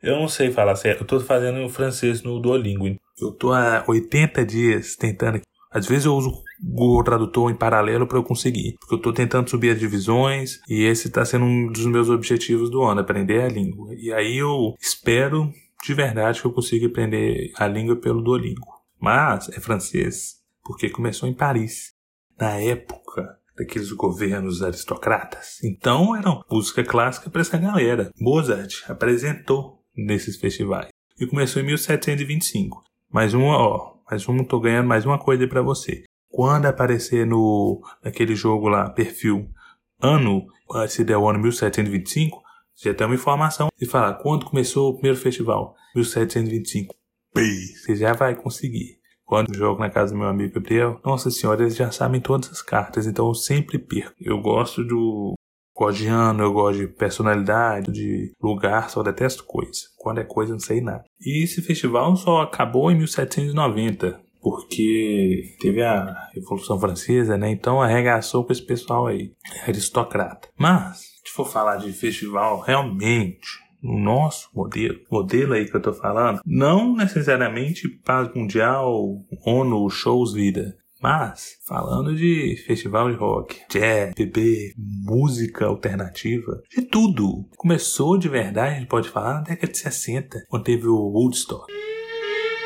eu 0.02 0.18
não 0.18 0.26
sei 0.26 0.50
falar 0.50 0.74
certo, 0.74 1.02
eu 1.02 1.06
tô 1.06 1.20
fazendo 1.20 1.68
francês 1.68 2.20
no 2.22 2.40
Duolingo. 2.40 2.98
Eu 3.20 3.32
tô 3.32 3.52
há 3.52 3.84
80 3.86 4.44
dias 4.44 4.96
tentando. 4.96 5.40
Às 5.70 5.86
vezes 5.86 6.06
eu 6.06 6.14
uso 6.16 6.42
o 6.76 7.02
tradutor 7.04 7.48
em 7.50 7.54
paralelo 7.54 8.08
para 8.08 8.18
eu 8.18 8.24
conseguir, 8.24 8.74
porque 8.80 8.96
eu 8.96 8.98
tô 8.98 9.12
tentando 9.12 9.48
subir 9.48 9.70
as 9.70 9.78
divisões 9.78 10.58
e 10.68 10.82
esse 10.82 11.06
está 11.06 11.24
sendo 11.24 11.44
um 11.44 11.70
dos 11.70 11.86
meus 11.86 12.10
objetivos 12.10 12.70
do 12.70 12.82
ano, 12.82 13.00
aprender 13.00 13.42
a 13.42 13.48
língua. 13.48 13.94
E 13.94 14.12
aí 14.12 14.38
eu 14.38 14.74
espero 14.80 15.52
de 15.82 15.94
verdade 15.94 16.40
que 16.40 16.46
eu 16.46 16.52
consiga 16.52 16.86
aprender 16.86 17.52
a 17.56 17.66
língua 17.66 17.96
pelo 17.96 18.22
Duolingo. 18.22 18.80
Mas 18.98 19.48
é 19.48 19.60
francês, 19.60 20.36
porque 20.62 20.90
começou 20.90 21.28
em 21.28 21.34
Paris, 21.34 21.92
na 22.38 22.52
época 22.58 23.38
daqueles 23.56 23.92
governos 23.92 24.62
aristocratas. 24.62 25.62
Então 25.62 26.16
era 26.16 26.40
música 26.50 26.82
clássica 26.82 27.28
para 27.28 27.40
essa 27.40 27.58
galera. 27.58 28.10
Mozart 28.18 28.84
apresentou 28.88 29.82
nesses 29.96 30.36
festivais. 30.36 30.88
E 31.18 31.26
começou 31.26 31.60
em 31.60 31.66
1725. 31.66 32.82
Mais 33.12 33.34
uma, 33.34 33.58
ó, 33.58 33.94
mais 34.10 34.26
um, 34.28 34.44
tô 34.44 34.58
ganhando 34.60 34.88
mais 34.88 35.04
uma 35.04 35.18
coisa 35.18 35.46
para 35.46 35.60
você. 35.60 36.04
Quando 36.30 36.66
aparecer 36.66 37.26
no 37.26 37.82
naquele 38.02 38.34
jogo 38.34 38.68
lá, 38.68 38.88
perfil, 38.88 39.50
ano, 40.00 40.46
se 40.88 41.04
der 41.04 41.18
o 41.18 41.28
ano 41.28 41.40
1725, 41.40 42.42
já 42.82 42.94
tem 42.94 43.06
uma 43.06 43.14
informação 43.14 43.68
e 43.80 43.86
fala 43.86 44.14
quando 44.14 44.46
começou 44.46 44.90
o 44.90 44.94
primeiro 44.94 45.18
festival, 45.18 45.74
1725. 45.94 46.94
Você 47.34 47.94
já 47.94 48.12
vai 48.12 48.34
conseguir. 48.34 48.98
Quando 49.24 49.54
jogo 49.54 49.78
na 49.78 49.90
casa 49.90 50.12
do 50.12 50.18
meu 50.18 50.28
amigo 50.28 50.54
Gabriel, 50.54 51.00
nossa 51.04 51.30
senhora, 51.30 51.62
eles 51.62 51.76
já 51.76 51.92
sabem 51.92 52.20
todas 52.20 52.50
as 52.50 52.62
cartas, 52.62 53.06
então 53.06 53.28
eu 53.28 53.34
sempre 53.34 53.78
perco. 53.78 54.16
Eu 54.18 54.40
gosto 54.40 54.82
do 54.82 55.34
gosto 55.76 55.98
de 55.98 56.08
ano, 56.08 56.42
eu 56.42 56.52
gosto 56.52 56.80
de 56.80 56.88
personalidade, 56.88 57.92
de 57.92 58.32
lugar, 58.42 58.90
só 58.90 59.02
detesto 59.02 59.44
coisa. 59.44 59.82
Quando 59.96 60.18
é 60.18 60.24
coisa, 60.24 60.52
não 60.52 60.60
sei 60.60 60.80
nada. 60.80 61.04
E 61.20 61.44
esse 61.44 61.62
festival 61.62 62.16
só 62.16 62.40
acabou 62.40 62.90
em 62.90 62.96
1790, 62.96 64.20
porque 64.40 65.56
teve 65.60 65.82
a 65.82 66.28
Revolução 66.34 66.78
Francesa, 66.78 67.36
né? 67.36 67.50
Então 67.50 67.80
arregaçou 67.80 68.44
com 68.44 68.52
esse 68.52 68.62
pessoal 68.62 69.06
aí, 69.06 69.32
aristocrata. 69.66 70.48
Mas 70.58 70.98
se 71.24 71.32
for 71.32 71.46
falar 71.46 71.76
de 71.76 71.92
festival, 71.92 72.60
realmente, 72.60 73.58
no 73.82 73.98
nosso 73.98 74.48
modelo, 74.54 74.98
modelo 75.10 75.54
aí 75.54 75.64
que 75.66 75.76
eu 75.76 75.82
tô 75.82 75.92
falando, 75.92 76.40
não 76.44 76.94
necessariamente 76.94 77.88
paz 77.88 78.32
mundial, 78.34 79.24
ONU, 79.46 79.88
shows, 79.90 80.32
vida. 80.32 80.76
Mas, 81.02 81.56
falando 81.66 82.14
de 82.14 82.62
festival 82.66 83.10
de 83.10 83.16
rock, 83.16 83.58
jazz, 83.70 84.12
bebê, 84.14 84.74
música 84.76 85.64
alternativa, 85.64 86.60
de 86.70 86.82
tudo. 86.82 87.48
Começou 87.56 88.18
de 88.18 88.28
verdade, 88.28 88.76
a 88.76 88.78
gente 88.78 88.88
pode 88.88 89.08
falar, 89.08 89.34
na 89.36 89.40
década 89.40 89.72
de 89.72 89.78
60, 89.78 90.44
quando 90.46 90.64
teve 90.64 90.86
o 90.86 90.94
Woodstock. 90.94 91.72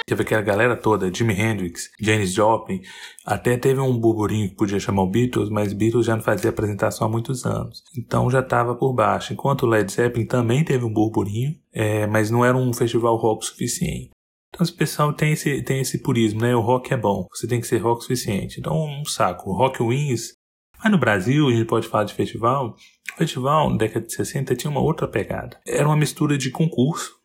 Teve 0.06 0.22
aquela 0.22 0.42
galera 0.42 0.76
toda, 0.76 1.12
Jimi 1.12 1.32
Hendrix, 1.32 1.90
Janis 1.98 2.32
Joplin. 2.32 2.82
Até 3.24 3.56
teve 3.56 3.80
um 3.80 3.98
burburinho 3.98 4.50
que 4.50 4.54
podia 4.54 4.78
chamar 4.78 5.02
o 5.02 5.10
Beatles, 5.10 5.48
mas 5.48 5.72
Beatles 5.72 6.04
já 6.04 6.14
não 6.14 6.22
fazia 6.22 6.50
apresentação 6.50 7.06
há 7.06 7.10
muitos 7.10 7.46
anos. 7.46 7.82
Então 7.96 8.30
já 8.30 8.40
estava 8.40 8.74
por 8.74 8.92
baixo. 8.92 9.32
Enquanto 9.32 9.62
o 9.62 9.66
Led 9.66 9.90
Zeppelin 9.90 10.26
também 10.26 10.62
teve 10.62 10.84
um 10.84 10.92
burburinho, 10.92 11.58
é, 11.72 12.06
mas 12.06 12.30
não 12.30 12.44
era 12.44 12.56
um 12.56 12.70
festival 12.74 13.16
rock 13.16 13.46
suficiente. 13.46 14.10
Então 14.50 14.62
esse 14.62 14.74
pessoal 14.74 15.10
tem 15.12 15.32
esse, 15.32 15.62
tem 15.62 15.80
esse 15.80 15.98
purismo, 15.98 16.42
né? 16.42 16.54
O 16.54 16.60
rock 16.60 16.92
é 16.92 16.96
bom, 16.98 17.26
você 17.32 17.46
tem 17.46 17.60
que 17.60 17.66
ser 17.66 17.78
rock 17.78 18.02
suficiente. 18.02 18.60
Então 18.60 18.76
um 18.84 19.06
saco. 19.06 19.52
Rock 19.52 19.82
Wings. 19.82 20.34
Mas 20.82 20.92
no 20.92 20.98
Brasil, 20.98 21.48
a 21.48 21.50
gente 21.50 21.64
pode 21.64 21.88
falar 21.88 22.04
de 22.04 22.12
festival. 22.12 22.76
O 23.14 23.16
festival, 23.16 23.70
na 23.70 23.78
década 23.78 24.04
de 24.04 24.14
60, 24.14 24.54
tinha 24.54 24.70
uma 24.70 24.82
outra 24.82 25.08
pegada. 25.08 25.58
Era 25.66 25.86
uma 25.86 25.96
mistura 25.96 26.36
de 26.36 26.50
concurso 26.50 27.23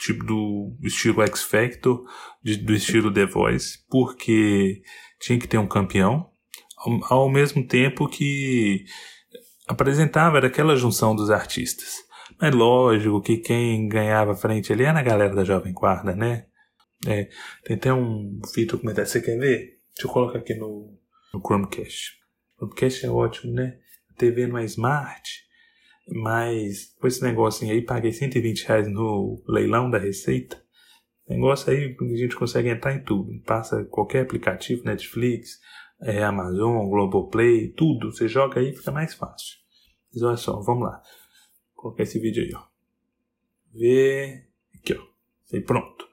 tipo 0.00 0.24
do 0.24 0.76
estilo 0.82 1.22
X 1.22 1.42
Factor, 1.42 2.04
de, 2.42 2.56
do 2.56 2.74
estilo 2.74 3.12
The 3.12 3.26
Voice, 3.26 3.78
porque 3.88 4.82
tinha 5.20 5.38
que 5.38 5.46
ter 5.46 5.58
um 5.58 5.68
campeão, 5.68 6.30
ao, 6.76 7.14
ao 7.14 7.28
mesmo 7.28 7.66
tempo 7.66 8.08
que 8.08 8.84
apresentava 9.68 10.38
era 10.38 10.46
aquela 10.46 10.74
junção 10.74 11.14
dos 11.14 11.30
artistas. 11.30 11.96
Mas 12.40 12.54
lógico 12.54 13.20
que 13.20 13.36
quem 13.36 13.86
ganhava 13.88 14.34
frente 14.34 14.72
ali 14.72 14.84
era 14.84 14.98
a 14.98 15.02
galera 15.02 15.34
da 15.34 15.44
Jovem 15.44 15.74
Guarda, 15.74 16.16
né? 16.16 16.46
É, 17.06 17.28
tem 17.64 17.76
até 17.76 17.92
um 17.92 18.40
vídeo 18.54 18.72
documentário. 18.72 19.08
Você 19.08 19.20
quer 19.20 19.38
ver? 19.38 19.78
Deixa 19.94 20.06
eu 20.06 20.10
colocar 20.10 20.38
aqui 20.38 20.54
no, 20.54 20.98
no 21.34 21.40
Chromecast. 21.40 22.14
O 22.56 22.66
Chromecast 22.66 23.04
é 23.04 23.10
ótimo, 23.10 23.52
né? 23.52 23.78
TV 24.16 24.46
não 24.46 24.58
é 24.58 24.64
smart, 24.64 25.22
mas 26.10 26.94
com 27.00 27.06
esse 27.06 27.22
negocinho 27.22 27.72
aí, 27.72 27.82
paguei 27.82 28.12
120 28.12 28.66
reais 28.66 28.88
no 28.88 29.42
leilão 29.46 29.90
da 29.90 29.98
Receita. 29.98 30.62
Negócio 31.28 31.70
aí, 31.70 31.96
a 32.00 32.16
gente 32.16 32.34
consegue 32.34 32.68
entrar 32.68 32.92
em 32.92 33.04
tudo. 33.04 33.40
Passa 33.42 33.84
qualquer 33.84 34.22
aplicativo, 34.22 34.84
Netflix, 34.84 35.60
é, 36.02 36.24
Amazon, 36.24 36.88
Globoplay, 36.88 37.68
tudo. 37.68 38.10
Você 38.10 38.26
joga 38.26 38.60
aí 38.60 38.74
fica 38.74 38.90
mais 38.90 39.14
fácil. 39.14 39.58
Mas 40.12 40.22
olha 40.22 40.36
só, 40.36 40.60
vamos 40.60 40.84
lá. 40.84 41.00
Vou 41.74 41.84
colocar 41.84 42.02
esse 42.02 42.18
vídeo 42.18 42.42
aí, 42.42 42.52
ó. 42.54 42.62
Vê. 43.72 44.44
Aqui, 44.74 44.94
ó. 44.94 45.02
Aí 45.54 45.60
pronto. 45.60 46.09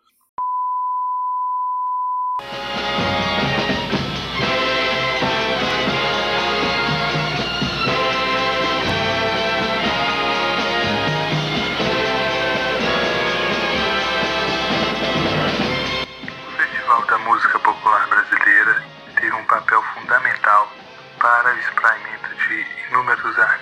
De 23.07 23.13
inúmeros 23.13 23.56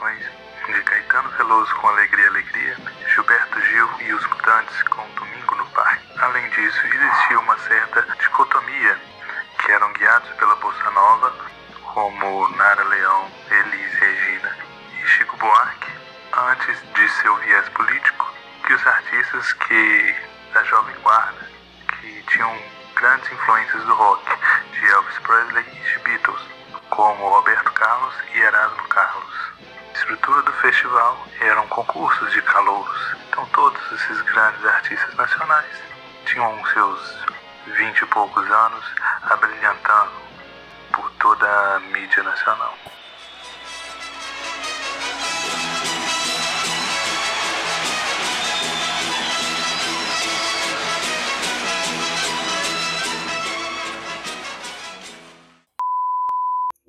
De 0.00 0.82
Caetano 0.82 1.28
Veloso 1.32 1.74
com 1.76 1.88
Alegria 1.88 2.26
Alegria, 2.28 2.74
Gilberto 3.06 3.60
Gil 3.60 3.88
e 4.00 4.14
os 4.14 4.26
Mutantes 4.28 4.82
com 4.84 5.06
Domingo 5.10 5.54
no 5.56 5.66
Parque. 5.66 6.02
Além 6.18 6.48
disso, 6.48 6.80
existia 6.86 7.38
uma 7.38 7.58
certa 7.58 8.00
dicotomia, 8.18 8.98
que 9.58 9.70
eram 9.70 9.92
guiados 9.92 10.30
pela 10.36 10.56
Bossa 10.56 10.90
Nova, 10.92 11.34
como 11.92 12.48
Nara 12.56 12.82
Leão, 12.84 13.30
Elis 13.50 13.94
Regina 13.98 14.56
e 15.02 15.06
Chico 15.06 15.36
Buarque, 15.36 15.92
antes 16.48 16.82
de 16.94 17.08
seu 17.20 17.36
viés 17.36 17.68
político, 17.68 18.32
que 18.66 18.72
os 18.72 18.86
artistas 18.86 19.52
que 19.52 20.16
da 20.54 20.64
Jovem 20.64 20.96
Guarda, 21.02 21.46
que 22.00 22.22
tinham 22.28 22.58
grandes 22.94 23.30
influências 23.30 23.84
do 23.84 23.94
rock, 23.94 24.24
de 24.72 24.86
Elvis 24.86 25.18
Presley 25.18 25.64
e 25.74 25.90
de 25.90 25.98
Beatles, 25.98 26.40
como 26.88 27.28
Roberto 27.28 27.70
Carlos 27.72 28.14
festival 30.80 31.26
eram 31.40 31.66
concursos 31.68 32.32
de 32.32 32.40
calouros, 32.40 33.16
então 33.28 33.44
todos 33.52 33.80
esses 33.92 34.22
grandes 34.22 34.64
artistas 34.64 35.14
nacionais 35.14 35.66
tinham 36.24 36.66
seus 36.72 37.18
vinte 37.76 38.00
e 38.00 38.06
poucos 38.06 38.50
anos 38.50 38.84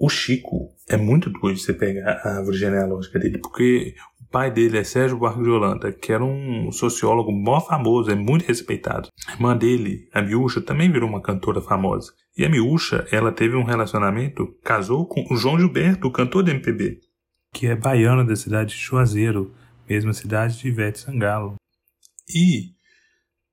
O 0.03 0.09
Chico 0.09 0.73
é 0.89 0.97
muito 0.97 1.29
doido 1.29 1.59
você 1.59 1.75
pegar 1.75 2.19
a 2.23 2.37
árvore 2.37 2.57
genealógica 2.57 3.19
dele, 3.19 3.37
porque 3.37 3.93
o 4.19 4.25
pai 4.31 4.49
dele 4.49 4.79
é 4.79 4.83
Sérgio 4.83 5.15
Buarque 5.15 5.43
de 5.43 5.49
Holanda, 5.49 5.93
que 5.93 6.11
era 6.11 6.25
um 6.25 6.71
sociólogo 6.71 7.31
mó 7.31 7.61
famoso, 7.61 8.09
é 8.09 8.15
muito 8.15 8.43
respeitado. 8.43 9.09
A 9.27 9.33
irmã 9.33 9.55
dele, 9.55 10.09
a 10.11 10.23
Miúcha, 10.23 10.59
também 10.59 10.91
virou 10.91 11.07
uma 11.07 11.21
cantora 11.21 11.61
famosa. 11.61 12.13
E 12.35 12.43
a 12.43 12.49
Miúcha, 12.49 13.05
ela 13.11 13.31
teve 13.31 13.55
um 13.55 13.63
relacionamento, 13.63 14.47
casou 14.63 15.05
com 15.05 15.23
o 15.31 15.37
João 15.37 15.59
Gilberto, 15.59 16.07
o 16.07 16.11
cantor 16.11 16.41
do 16.41 16.49
MPB, 16.49 16.99
que 17.53 17.67
é 17.67 17.75
baiano 17.75 18.25
da 18.25 18.35
cidade 18.35 18.75
de 18.75 18.81
Juazeiro, 18.81 19.53
mesma 19.87 20.13
cidade 20.13 20.57
de 20.57 20.67
Ivete 20.67 20.97
Sangalo. 20.97 21.57
E, 22.27 22.71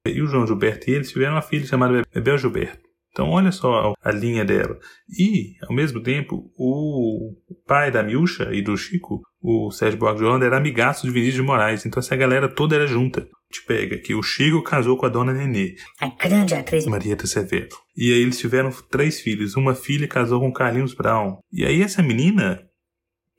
e 0.07 0.23
o 0.23 0.26
João 0.26 0.47
Gilberto 0.47 0.88
e 0.88 0.95
eles 0.95 1.12
tiveram 1.12 1.35
uma 1.35 1.43
filha 1.43 1.67
chamada 1.67 2.00
Bebel 2.11 2.38
Gilberto. 2.38 2.88
Então, 3.19 3.31
olha 3.31 3.51
só 3.51 3.95
a 4.01 4.13
linha 4.13 4.45
dela. 4.45 4.79
E, 5.11 5.57
ao 5.69 5.75
mesmo 5.75 6.01
tempo, 6.01 6.53
o 6.57 7.35
pai 7.67 7.91
da 7.91 8.01
Miúcha 8.01 8.55
e 8.55 8.63
do 8.63 8.77
Chico, 8.77 9.23
o 9.43 9.73
Sérgio 9.73 9.99
Buarque 9.99 10.21
de 10.21 10.25
Holanda, 10.25 10.47
era 10.47 10.57
amigaço 10.57 11.05
de 11.05 11.13
Vinícius 11.13 11.35
de 11.35 11.43
Moraes. 11.43 11.85
Então, 11.85 11.99
essa 11.99 12.15
galera 12.15 12.49
toda 12.49 12.77
era 12.77 12.87
junta. 12.87 13.27
Te 13.51 13.65
pega 13.67 13.99
que 13.99 14.15
o 14.15 14.23
Chico 14.23 14.63
casou 14.63 14.97
com 14.97 15.05
a 15.05 15.09
dona 15.09 15.33
Nenê, 15.33 15.75
A 16.01 16.07
grande 16.11 16.55
atriz 16.55 16.87
Marieta 16.87 17.27
Severo. 17.27 17.71
E 17.97 18.13
aí 18.13 18.21
eles 18.21 18.39
tiveram 18.39 18.71
três 18.89 19.21
filhos. 19.21 19.57
Uma 19.57 19.75
filha 19.75 20.07
casou 20.07 20.39
com 20.39 20.53
Carlinhos 20.53 20.95
Brown. 20.95 21.39
E 21.53 21.65
aí 21.65 21.83
essa 21.83 22.01
menina, 22.01 22.63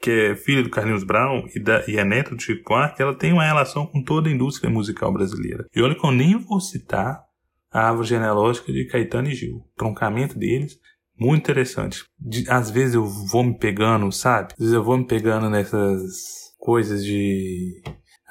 que 0.02 0.12
é 0.12 0.36
filha 0.36 0.62
do 0.62 0.70
Carlinhos 0.70 1.06
Brown 1.06 1.48
e, 1.56 1.64
da, 1.64 1.86
e 1.88 1.96
é 1.96 2.04
neta 2.04 2.36
do 2.36 2.42
Chico 2.42 2.68
Buarque, 2.68 3.02
ela 3.02 3.16
tem 3.16 3.32
uma 3.32 3.46
relação 3.46 3.86
com 3.86 4.04
toda 4.04 4.28
a 4.28 4.32
indústria 4.32 4.70
musical 4.70 5.14
brasileira. 5.14 5.66
E 5.74 5.82
olha 5.82 5.96
que 5.96 6.06
eu 6.06 6.12
nem 6.12 6.38
vou 6.38 6.60
citar 6.60 7.29
a 7.72 7.88
árvore 7.90 8.08
genealógica 8.08 8.72
de 8.72 8.86
Caetano 8.86 9.30
e 9.30 9.36
Gil. 9.36 9.58
O 9.58 9.66
troncamento 9.78 10.38
deles, 10.38 10.80
muito 11.18 11.42
interessante. 11.42 12.04
De- 12.20 12.50
às 12.50 12.70
vezes 12.70 12.96
eu 12.96 13.06
vou 13.06 13.44
me 13.44 13.58
pegando, 13.58 14.12
sabe? 14.12 14.54
Às 14.54 14.60
vezes 14.60 14.74
eu 14.74 14.84
vou 14.84 14.98
me 14.98 15.06
pegando 15.06 15.50
nessas 15.50 16.54
coisas 16.58 17.04
de. 17.04 17.82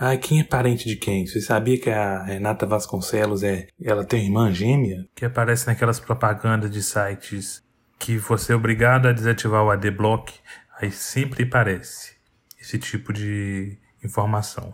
Ai, 0.01 0.17
quem 0.17 0.41
é 0.41 0.45
parente 0.45 0.89
de 0.89 0.97
quem? 0.97 1.27
Você 1.27 1.41
sabia 1.41 1.79
que 1.79 1.91
a 1.91 2.23
Renata 2.25 2.65
Vasconcelos 2.67 3.43
é. 3.43 3.67
Ela 3.83 4.05
tem 4.05 4.25
irmã 4.27 4.53
gêmea? 4.53 5.05
Que 5.15 5.25
aparece 5.25 5.67
naquelas 5.67 5.99
propagandas 5.99 6.71
de 6.71 6.83
sites 6.83 7.63
que 7.99 8.17
você 8.17 8.53
é 8.53 8.57
obrigado 8.57 9.07
a 9.07 9.13
desativar 9.13 9.65
o 9.65 9.71
ADBlock, 9.71 10.33
aí 10.81 10.91
sempre 10.93 11.43
aparece 11.43 12.13
esse 12.61 12.79
tipo 12.79 13.13
de 13.13 13.77
informação. 14.05 14.73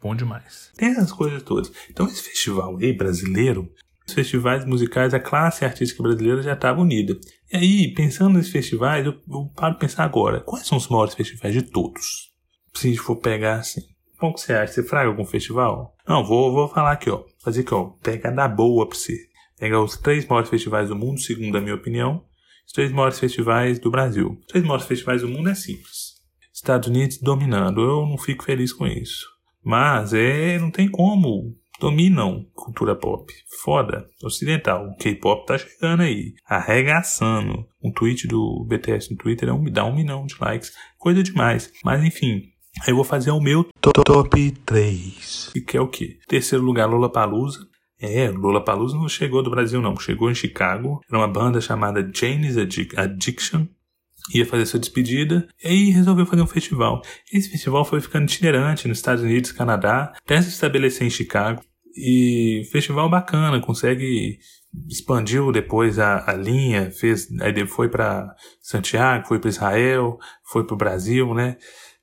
Bom 0.00 0.14
demais. 0.14 0.70
Tem 0.76 0.90
essas 0.90 1.10
coisas 1.12 1.42
todas. 1.42 1.70
Então 1.90 2.06
esse 2.06 2.22
festival 2.22 2.76
aí 2.78 2.92
brasileiro, 2.96 3.68
festivais 4.12 4.64
musicais, 4.64 5.14
a 5.14 5.20
classe 5.20 5.64
artística 5.64 6.02
brasileira 6.02 6.42
já 6.42 6.52
estava 6.52 6.80
unida. 6.80 7.18
E 7.52 7.56
aí, 7.56 7.94
pensando 7.94 8.34
nesses 8.34 8.52
festivais, 8.52 9.04
eu, 9.04 9.12
eu 9.12 9.50
paro 9.54 9.76
pensar 9.76 10.04
agora, 10.04 10.40
quais 10.40 10.66
são 10.66 10.78
os 10.78 10.88
maiores 10.88 11.14
festivais 11.14 11.54
de 11.54 11.62
todos? 11.62 12.30
Se 12.74 12.86
a 12.86 12.90
gente 12.90 13.02
for 13.02 13.16
pegar 13.16 13.56
assim. 13.56 13.82
Qual 14.18 14.34
que 14.34 14.40
você 14.40 14.52
acha? 14.52 14.74
Você 14.74 14.82
fraga 14.82 15.08
algum 15.08 15.24
festival? 15.24 15.96
Não, 16.06 16.22
vou, 16.24 16.52
vou 16.52 16.68
falar 16.68 16.92
aqui, 16.92 17.08
ó. 17.08 17.24
Fazer 17.42 17.62
aqui, 17.62 17.72
ó. 17.72 17.84
Pegar 18.02 18.30
da 18.30 18.46
boa 18.46 18.86
pra 18.86 18.96
você. 18.96 19.16
Pegar 19.58 19.82
os 19.82 19.96
três 19.96 20.26
maiores 20.26 20.50
festivais 20.50 20.90
do 20.90 20.96
mundo, 20.96 21.20
segundo 21.20 21.56
a 21.56 21.60
minha 21.60 21.74
opinião. 21.74 22.22
Os 22.66 22.72
três 22.72 22.92
maiores 22.92 23.18
festivais 23.18 23.78
do 23.78 23.90
Brasil. 23.90 24.38
Os 24.40 24.46
três 24.46 24.64
maiores 24.64 24.86
festivais 24.86 25.22
do 25.22 25.28
mundo 25.28 25.48
é 25.48 25.54
simples. 25.54 26.20
Estados 26.52 26.88
Unidos 26.88 27.18
dominando. 27.18 27.80
Eu 27.80 28.06
não 28.06 28.18
fico 28.18 28.44
feliz 28.44 28.72
com 28.72 28.86
isso. 28.86 29.26
Mas 29.64 30.12
é, 30.12 30.58
não 30.58 30.70
tem 30.70 30.88
como. 30.88 31.56
Dominam 31.80 32.46
cultura 32.54 32.94
pop. 32.94 33.32
Foda. 33.64 34.06
Ocidental. 34.22 34.86
O 34.88 34.96
K-pop 34.96 35.46
tá 35.46 35.56
chegando 35.58 36.02
aí. 36.02 36.34
Arregaçando. 36.46 37.66
Um 37.82 37.90
tweet 37.90 38.26
do 38.28 38.64
BTS 38.68 39.10
no 39.10 39.16
Twitter 39.16 39.48
é 39.48 39.52
um, 39.52 39.64
dá 39.64 39.84
um 39.84 39.94
milhão 39.94 40.26
de 40.26 40.36
likes. 40.40 40.72
Coisa 40.98 41.22
demais. 41.22 41.72
Mas 41.84 42.04
enfim. 42.04 42.42
Eu 42.86 42.94
vou 42.94 43.04
fazer 43.04 43.30
o 43.32 43.40
meu 43.40 43.64
top 43.80 44.50
3. 44.64 45.50
E 45.56 45.60
que 45.60 45.76
é 45.76 45.80
o 45.80 45.88
quê? 45.88 46.18
Terceiro 46.28 46.64
lugar, 46.64 46.86
Lollapalooza. 46.88 47.66
É, 48.00 48.30
Lollapalooza 48.30 48.96
não 48.96 49.08
chegou 49.08 49.42
do 49.42 49.50
Brasil 49.50 49.80
não. 49.82 49.96
Chegou 49.98 50.30
em 50.30 50.34
Chicago. 50.34 51.00
Era 51.08 51.18
uma 51.18 51.28
banda 51.28 51.60
chamada 51.60 52.08
Jane's 52.14 52.56
Addic- 52.56 52.96
Addiction 52.98 53.66
ia 54.34 54.44
fazer 54.46 54.66
sua 54.66 54.78
despedida 54.78 55.48
e 55.64 55.66
aí 55.68 55.90
resolveu 55.90 56.26
fazer 56.26 56.42
um 56.42 56.46
festival. 56.46 57.00
Esse 57.32 57.48
festival 57.50 57.84
foi 57.86 58.00
ficando 58.02 58.24
itinerante 58.30 58.86
nos 58.86 58.98
Estados 58.98 59.24
Unidos, 59.24 59.50
Canadá, 59.50 60.12
até 60.24 60.40
se 60.42 60.50
estabelecer 60.50 61.06
em 61.06 61.10
Chicago. 61.10 61.62
E 61.96 62.62
festival 62.70 63.08
bacana, 63.08 63.60
consegue 63.60 64.38
expandiu 64.88 65.50
depois 65.50 65.98
a, 65.98 66.30
a 66.30 66.34
linha, 66.34 66.90
fez 66.92 67.28
aí 67.40 67.66
foi 67.66 67.88
para 67.88 68.34
Santiago, 68.60 69.26
foi 69.26 69.38
para 69.38 69.50
Israel, 69.50 70.18
foi 70.44 70.64
para 70.64 70.74
o 70.74 70.78
Brasil, 70.78 71.34
né? 71.34 71.56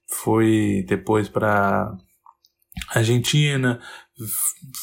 Foi 0.06 0.84
depois 0.88 1.30
para 1.30 1.95
Argentina, 2.89 3.80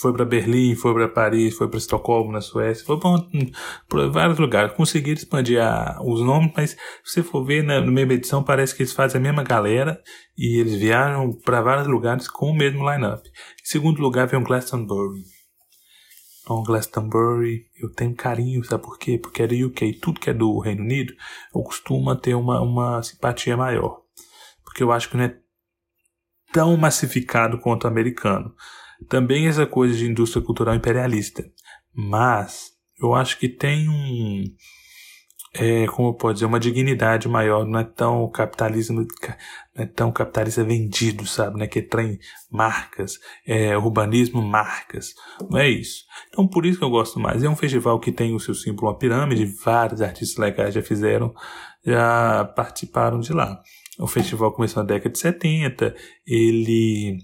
foi 0.00 0.12
para 0.12 0.24
Berlim, 0.24 0.74
foi 0.76 0.94
para 0.94 1.08
Paris, 1.08 1.56
foi 1.56 1.68
para 1.68 1.78
Estocolmo, 1.78 2.30
na 2.32 2.40
Suécia, 2.40 2.84
foi 2.86 2.98
para 3.88 4.08
vários 4.08 4.38
lugares. 4.38 4.74
Conseguiram 4.76 5.18
expandir 5.18 5.60
a- 5.60 5.98
os 6.02 6.20
nomes, 6.20 6.52
mas 6.56 6.70
se 6.70 6.76
você 7.04 7.22
for 7.22 7.44
ver 7.44 7.62
na, 7.64 7.80
na 7.80 7.90
mesma 7.90 8.14
edição, 8.14 8.42
parece 8.44 8.74
que 8.74 8.82
eles 8.82 8.92
fazem 8.92 9.18
a 9.20 9.22
mesma 9.22 9.42
galera 9.42 10.00
e 10.36 10.60
eles 10.60 10.74
viajam 10.76 11.32
para 11.32 11.60
vários 11.62 11.86
lugares 11.88 12.28
com 12.28 12.50
o 12.50 12.56
mesmo 12.56 12.88
line-up. 12.88 13.28
Em 13.28 13.66
segundo 13.66 14.00
lugar 14.00 14.26
vem 14.28 14.38
o 14.40 14.44
Glastonbury. 14.44 15.22
Então, 16.42 16.62
Glastonbury, 16.62 17.66
eu 17.80 17.90
tenho 17.90 18.14
carinho, 18.14 18.62
sabe 18.64 18.82
por 18.82 18.98
quê? 18.98 19.18
Porque 19.18 19.42
é 19.42 19.46
do 19.46 19.66
UK, 19.66 19.94
tudo 19.94 20.20
que 20.20 20.28
é 20.28 20.34
do 20.34 20.58
Reino 20.58 20.82
Unido, 20.82 21.14
eu 21.54 21.62
costumo 21.62 22.14
ter 22.14 22.34
uma, 22.34 22.60
uma 22.60 23.02
simpatia 23.02 23.56
maior. 23.56 24.02
Porque 24.62 24.82
eu 24.82 24.92
acho 24.92 25.08
que 25.08 25.16
não 25.16 25.24
é 25.24 25.36
tão 26.52 26.76
massificado 26.76 27.58
quanto 27.58 27.84
o 27.84 27.88
americano. 27.88 28.54
Também 29.08 29.46
essa 29.46 29.66
coisa 29.66 29.96
de 29.96 30.06
indústria 30.06 30.42
cultural 30.42 30.74
imperialista. 30.74 31.44
Mas 31.94 32.74
eu 33.00 33.14
acho 33.14 33.38
que 33.38 33.48
tem 33.48 33.88
um. 33.88 34.44
É, 35.56 35.86
como 35.86 36.08
eu 36.08 36.14
posso 36.14 36.34
dizer, 36.34 36.46
uma 36.46 36.58
dignidade 36.58 37.28
maior, 37.28 37.64
não 37.64 37.78
é 37.78 37.84
tão 37.84 38.28
capitalismo, 38.28 39.06
não 39.76 39.84
é 39.84 39.86
tão 39.86 40.10
capitalista 40.10 40.64
vendido, 40.64 41.24
sabe? 41.24 41.56
Né? 41.56 41.68
Que 41.68 41.80
trem 41.80 42.18
marcas, 42.50 43.20
é, 43.46 43.76
urbanismo 43.78 44.42
marcas, 44.42 45.14
não 45.48 45.56
é 45.56 45.68
isso. 45.68 46.02
Então 46.28 46.48
por 46.48 46.66
isso 46.66 46.78
que 46.78 46.84
eu 46.84 46.90
gosto 46.90 47.20
mais. 47.20 47.44
É 47.44 47.48
um 47.48 47.54
festival 47.54 48.00
que 48.00 48.10
tem 48.10 48.34
o 48.34 48.40
seu 48.40 48.52
símbolo, 48.52 48.88
uma 48.88 48.98
pirâmide, 48.98 49.44
vários 49.44 50.02
artistas 50.02 50.36
legais 50.38 50.74
já 50.74 50.82
fizeram, 50.82 51.32
já 51.84 52.44
participaram 52.56 53.20
de 53.20 53.32
lá. 53.32 53.62
O 53.98 54.08
festival 54.08 54.50
começou 54.52 54.82
na 54.82 54.88
década 54.88 55.10
de 55.10 55.20
70, 55.20 55.94
ele 56.26 57.18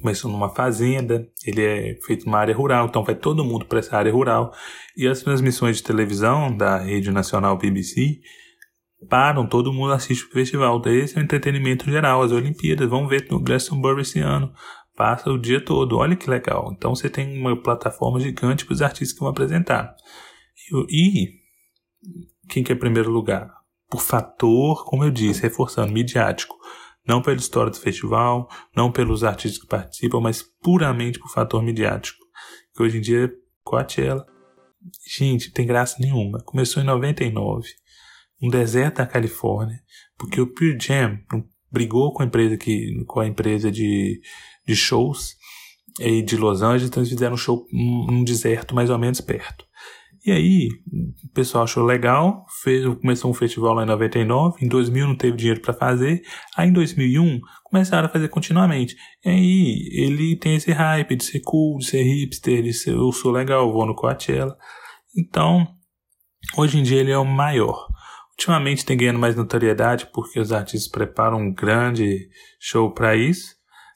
começou 0.00 0.30
numa 0.30 0.48
fazenda, 0.48 1.28
ele 1.44 1.62
é 1.62 1.98
feito 2.04 2.26
numa 2.26 2.38
área 2.38 2.54
rural, 2.54 2.86
então 2.86 3.04
vai 3.04 3.14
todo 3.14 3.44
mundo 3.44 3.66
para 3.66 3.78
essa 3.78 3.96
área 3.96 4.12
rural. 4.12 4.52
E 4.96 5.06
as 5.06 5.22
transmissões 5.22 5.76
de 5.76 5.82
televisão 5.82 6.54
da 6.54 6.78
rede 6.78 7.10
nacional 7.10 7.56
BBC 7.56 8.20
param, 9.08 9.46
todo 9.46 9.72
mundo 9.72 9.92
assiste 9.92 10.24
o 10.24 10.30
festival. 10.30 10.80
Daí 10.80 10.98
esse 10.98 11.16
é 11.16 11.20
o 11.20 11.24
entretenimento 11.24 11.84
geral, 11.90 12.22
as 12.22 12.32
Olimpíadas, 12.32 12.88
vão 12.88 13.06
ver 13.06 13.26
no 13.30 13.40
Glastonbury 13.40 14.02
esse 14.02 14.18
ano. 14.18 14.52
Passa 14.96 15.30
o 15.30 15.38
dia 15.38 15.62
todo, 15.62 15.98
olha 15.98 16.16
que 16.16 16.28
legal. 16.28 16.72
Então 16.76 16.94
você 16.94 17.08
tem 17.08 17.38
uma 17.38 17.54
plataforma 17.60 18.18
gigante 18.18 18.64
para 18.64 18.72
os 18.72 18.82
artistas 18.82 19.12
que 19.12 19.20
vão 19.20 19.28
apresentar. 19.28 19.94
E, 20.90 21.26
e 21.26 21.28
quem 22.48 22.64
que 22.64 22.72
é 22.72 22.74
primeiro 22.74 23.10
lugar? 23.10 23.50
Por 23.88 24.00
fator, 24.00 24.84
como 24.84 25.04
eu 25.04 25.10
disse, 25.10 25.42
reforçando, 25.42 25.92
midiático. 25.92 26.56
Não 27.06 27.22
pela 27.22 27.36
história 27.36 27.70
do 27.70 27.78
festival, 27.78 28.48
não 28.74 28.90
pelos 28.90 29.22
artistas 29.22 29.60
que 29.60 29.68
participam, 29.68 30.20
mas 30.20 30.42
puramente 30.42 31.18
por 31.18 31.30
fator 31.30 31.62
midiático. 31.62 32.24
Que 32.74 32.82
hoje 32.82 32.98
em 32.98 33.00
dia 33.00 33.32
Coachella. 33.62 34.26
Gente, 35.06 35.50
tem 35.50 35.66
graça 35.66 35.96
nenhuma. 35.98 36.40
Começou 36.44 36.82
em 36.82 36.86
99, 36.86 37.68
um 38.40 38.48
deserto 38.48 38.96
da 38.96 39.06
Califórnia, 39.06 39.80
porque 40.16 40.40
o 40.40 40.46
Pearl 40.46 40.78
Jam 40.80 41.18
brigou 41.70 42.12
com 42.12 42.22
a 42.22 42.26
empresa 42.26 42.56
que, 42.56 43.04
com 43.06 43.20
a 43.20 43.26
empresa 43.26 43.70
de, 43.70 44.20
de 44.66 44.76
shows 44.76 45.36
e 45.98 46.22
de 46.22 46.36
Los 46.36 46.62
Angeles, 46.62 46.88
então 46.88 47.02
eles 47.02 47.12
fizeram 47.12 47.34
um 47.34 47.38
show 47.38 47.66
num 47.72 48.22
deserto 48.22 48.74
mais 48.74 48.90
ou 48.90 48.98
menos 48.98 49.20
perto. 49.20 49.66
E 50.26 50.32
aí, 50.32 50.68
o 51.24 51.32
pessoal 51.32 51.62
achou 51.62 51.84
legal, 51.84 52.44
fez, 52.64 52.84
começou 52.96 53.30
um 53.30 53.34
festival 53.34 53.74
lá 53.74 53.84
em 53.84 53.86
99, 53.86 54.64
em 54.64 54.68
2000 54.68 55.06
não 55.06 55.16
teve 55.16 55.36
dinheiro 55.36 55.60
para 55.60 55.72
fazer, 55.72 56.20
aí 56.56 56.68
em 56.68 56.72
2001 56.72 57.38
começaram 57.62 58.06
a 58.08 58.10
fazer 58.10 58.28
continuamente. 58.28 58.96
E 59.24 59.28
aí, 59.28 59.88
ele 59.92 60.34
tem 60.34 60.56
esse 60.56 60.72
hype 60.72 61.14
de 61.14 61.22
ser 61.22 61.40
cool, 61.44 61.78
de 61.78 61.86
ser 61.86 62.02
hipster, 62.02 62.60
de 62.60 62.72
ser 62.72 62.94
eu 62.94 63.12
sou 63.12 63.30
legal, 63.30 63.72
vou 63.72 63.86
no 63.86 63.94
Coachella. 63.94 64.56
Então, 65.16 65.64
hoje 66.58 66.76
em 66.76 66.82
dia 66.82 66.98
ele 66.98 67.12
é 67.12 67.18
o 67.18 67.24
maior. 67.24 67.86
Ultimamente 68.32 68.84
tem 68.84 68.96
ganhando 68.96 69.20
mais 69.20 69.36
notoriedade 69.36 70.08
porque 70.12 70.40
os 70.40 70.50
artistas 70.50 70.90
preparam 70.90 71.38
um 71.38 71.54
grande 71.54 72.28
show 72.60 72.92
para 72.92 73.14
isso. 73.14 73.54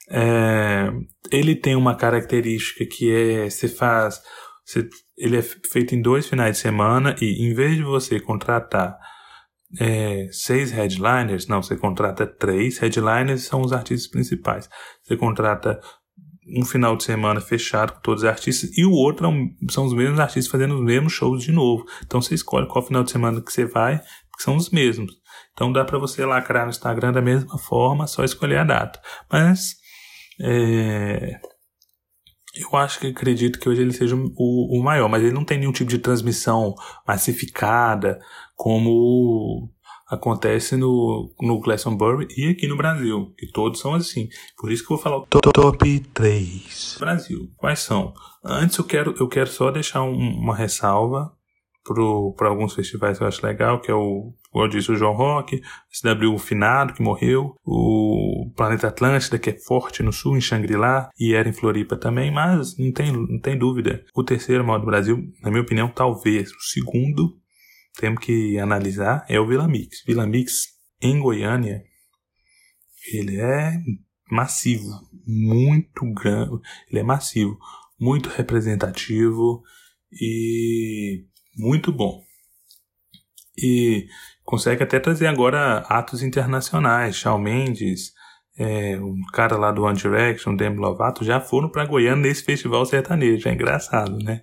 É, 0.09 0.93
ele 1.33 1.57
tem 1.57 1.75
uma 1.75 1.97
característica 1.97 2.87
que 2.87 3.13
é 3.13 3.51
você 3.51 3.67
faz 3.67 4.21
você, 4.65 4.89
ele 5.17 5.37
é 5.37 5.43
feito 5.43 5.95
em 5.95 6.03
dois 6.03 6.27
finais 6.27 6.57
de 6.57 6.63
semana 6.63 7.17
e 7.21 7.45
em 7.45 7.55
vez 7.55 7.77
de 7.77 7.83
você 7.83 8.21
contratar 8.21 8.99
é, 9.79 10.29
seis 10.33 10.73
headliners, 10.73 11.47
não, 11.47 11.63
você 11.63 11.77
contrata 11.77 12.27
três 12.27 12.79
headliners 12.79 13.43
são 13.43 13.61
os 13.61 13.73
artistas 13.73 14.11
principais. 14.11 14.69
Você 15.03 15.17
contrata 15.17 15.81
um 16.57 16.65
final 16.65 16.97
de 16.97 17.05
semana 17.05 17.41
fechado 17.41 17.93
com 17.93 18.01
todos 18.01 18.23
os 18.23 18.29
artistas 18.29 18.77
e 18.77 18.85
o 18.85 18.93
outro 18.93 19.29
é 19.29 19.73
são 19.73 19.85
os 19.85 19.93
mesmos 19.93 20.19
artistas 20.19 20.51
fazendo 20.51 20.75
os 20.75 20.85
mesmos 20.85 21.13
shows 21.13 21.43
de 21.45 21.53
novo. 21.53 21.85
Então 22.05 22.21
você 22.21 22.35
escolhe 22.35 22.67
qual 22.67 22.85
final 22.85 23.05
de 23.05 23.11
semana 23.11 23.41
que 23.41 23.53
você 23.53 23.65
vai 23.65 24.01
que 24.37 24.43
são 24.43 24.57
os 24.57 24.71
mesmos. 24.71 25.13
Então 25.53 25.71
dá 25.71 25.85
para 25.85 25.99
você 25.99 26.25
lacrar 26.25 26.65
no 26.65 26.71
Instagram 26.71 27.13
da 27.13 27.21
mesma 27.21 27.59
forma, 27.59 28.07
só 28.07 28.25
escolher 28.25 28.59
a 28.59 28.65
data. 28.65 29.01
Mas 29.31 29.77
é, 30.41 31.39
eu 32.55 32.77
acho 32.77 32.99
que 32.99 33.07
acredito 33.07 33.59
que 33.59 33.69
hoje 33.69 33.83
ele 33.83 33.93
seja 33.93 34.17
o, 34.17 34.79
o 34.79 34.83
maior, 34.83 35.09
mas 35.09 35.23
ele 35.23 35.33
não 35.33 35.45
tem 35.45 35.59
nenhum 35.59 35.73
tipo 35.73 35.91
de 35.91 35.99
transmissão 35.99 36.75
massificada 37.07 38.21
como 38.57 39.71
acontece 40.09 40.77
no, 40.77 41.33
no 41.41 41.61
Glastonbury 41.61 42.27
e 42.37 42.49
aqui 42.49 42.67
no 42.67 42.77
Brasil, 42.77 43.33
que 43.39 43.47
todos 43.47 43.79
são 43.79 43.95
assim. 43.95 44.29
Por 44.59 44.73
isso 44.73 44.85
que 44.85 44.93
eu 44.93 44.97
vou 44.97 45.03
falar 45.03 45.19
o 45.19 45.27
top 45.27 46.01
3 46.01 46.97
Brasil. 46.99 47.49
Quais 47.57 47.79
são? 47.79 48.13
Antes 48.45 48.77
eu 48.79 48.85
quero, 48.85 49.15
eu 49.21 49.29
quero 49.29 49.49
só 49.49 49.71
deixar 49.71 50.03
um, 50.03 50.17
uma 50.17 50.57
ressalva 50.57 51.33
para 52.37 52.49
alguns 52.49 52.75
festivais 52.75 53.19
que 53.19 53.25
eu 53.25 53.29
acho 53.29 53.45
legal, 53.45 53.81
que 53.81 53.91
é 53.91 53.95
o, 53.95 54.35
como 54.51 54.65
eu 54.65 54.69
disse, 54.69 54.91
o 54.93 54.97
João 54.97 55.15
Rock, 55.15 55.61
SW 55.91 56.39
Finado, 56.39 56.93
que 56.93 57.03
morreu, 57.03 57.55
o 57.65 58.53
Planeta 58.57 58.89
Atlântida, 58.89 59.39
que 59.39 59.51
é 59.51 59.59
forte 59.59 60.03
no 60.03 60.13
sul, 60.13 60.37
em 60.37 60.41
Xangri-Lá, 60.41 61.11
e 61.19 61.35
era 61.35 61.49
em 61.49 61.53
Floripa 61.53 61.97
também, 61.97 62.31
mas 62.31 62.77
não 62.79 62.93
tem, 62.93 63.13
não 63.13 63.41
tem 63.41 63.57
dúvida. 63.57 64.05
O 64.15 64.25
terceiro 64.25 64.65
maior 64.65 64.79
do 64.79 64.87
Brasil, 64.87 65.19
na 65.43 65.51
minha 65.51 65.63
opinião, 65.63 65.89
talvez. 65.89 66.51
O 66.51 66.61
segundo, 66.61 67.39
temos 67.99 68.25
que 68.25 68.59
analisar, 68.59 69.25
é 69.29 69.39
o 69.41 69.47
Vila 69.47 69.69
Mix. 69.69 70.03
Vila 70.05 70.27
Mix, 70.27 70.65
em 71.01 71.19
Goiânia, 71.19 71.83
ele 73.13 73.41
é 73.41 73.79
massivo, 74.31 74.89
muito 75.27 76.05
grande, 76.13 76.61
ele 76.91 77.01
é 77.01 77.03
massivo, 77.03 77.59
muito 77.99 78.29
representativo 78.29 79.63
e 80.13 81.25
muito 81.57 81.93
bom. 81.93 82.23
E 83.57 84.07
consegue 84.45 84.83
até 84.83 84.99
trazer 84.99 85.27
agora 85.27 85.79
atos 85.89 86.23
internacionais. 86.23 87.17
Shawn 87.17 87.39
Mendes, 87.39 88.13
é, 88.59 88.99
um 88.99 89.23
cara 89.33 89.57
lá 89.57 89.71
do 89.71 89.83
One 89.83 89.97
Direction, 89.97 90.57
Demi 90.57 90.79
Lovato, 90.79 91.25
já 91.25 91.41
foram 91.41 91.69
para 91.69 91.87
Goiânia 91.87 92.29
nesse 92.29 92.45
festival 92.45 92.85
sertanejo. 92.87 93.49
É 93.49 93.53
engraçado, 93.53 94.17
né? 94.19 94.43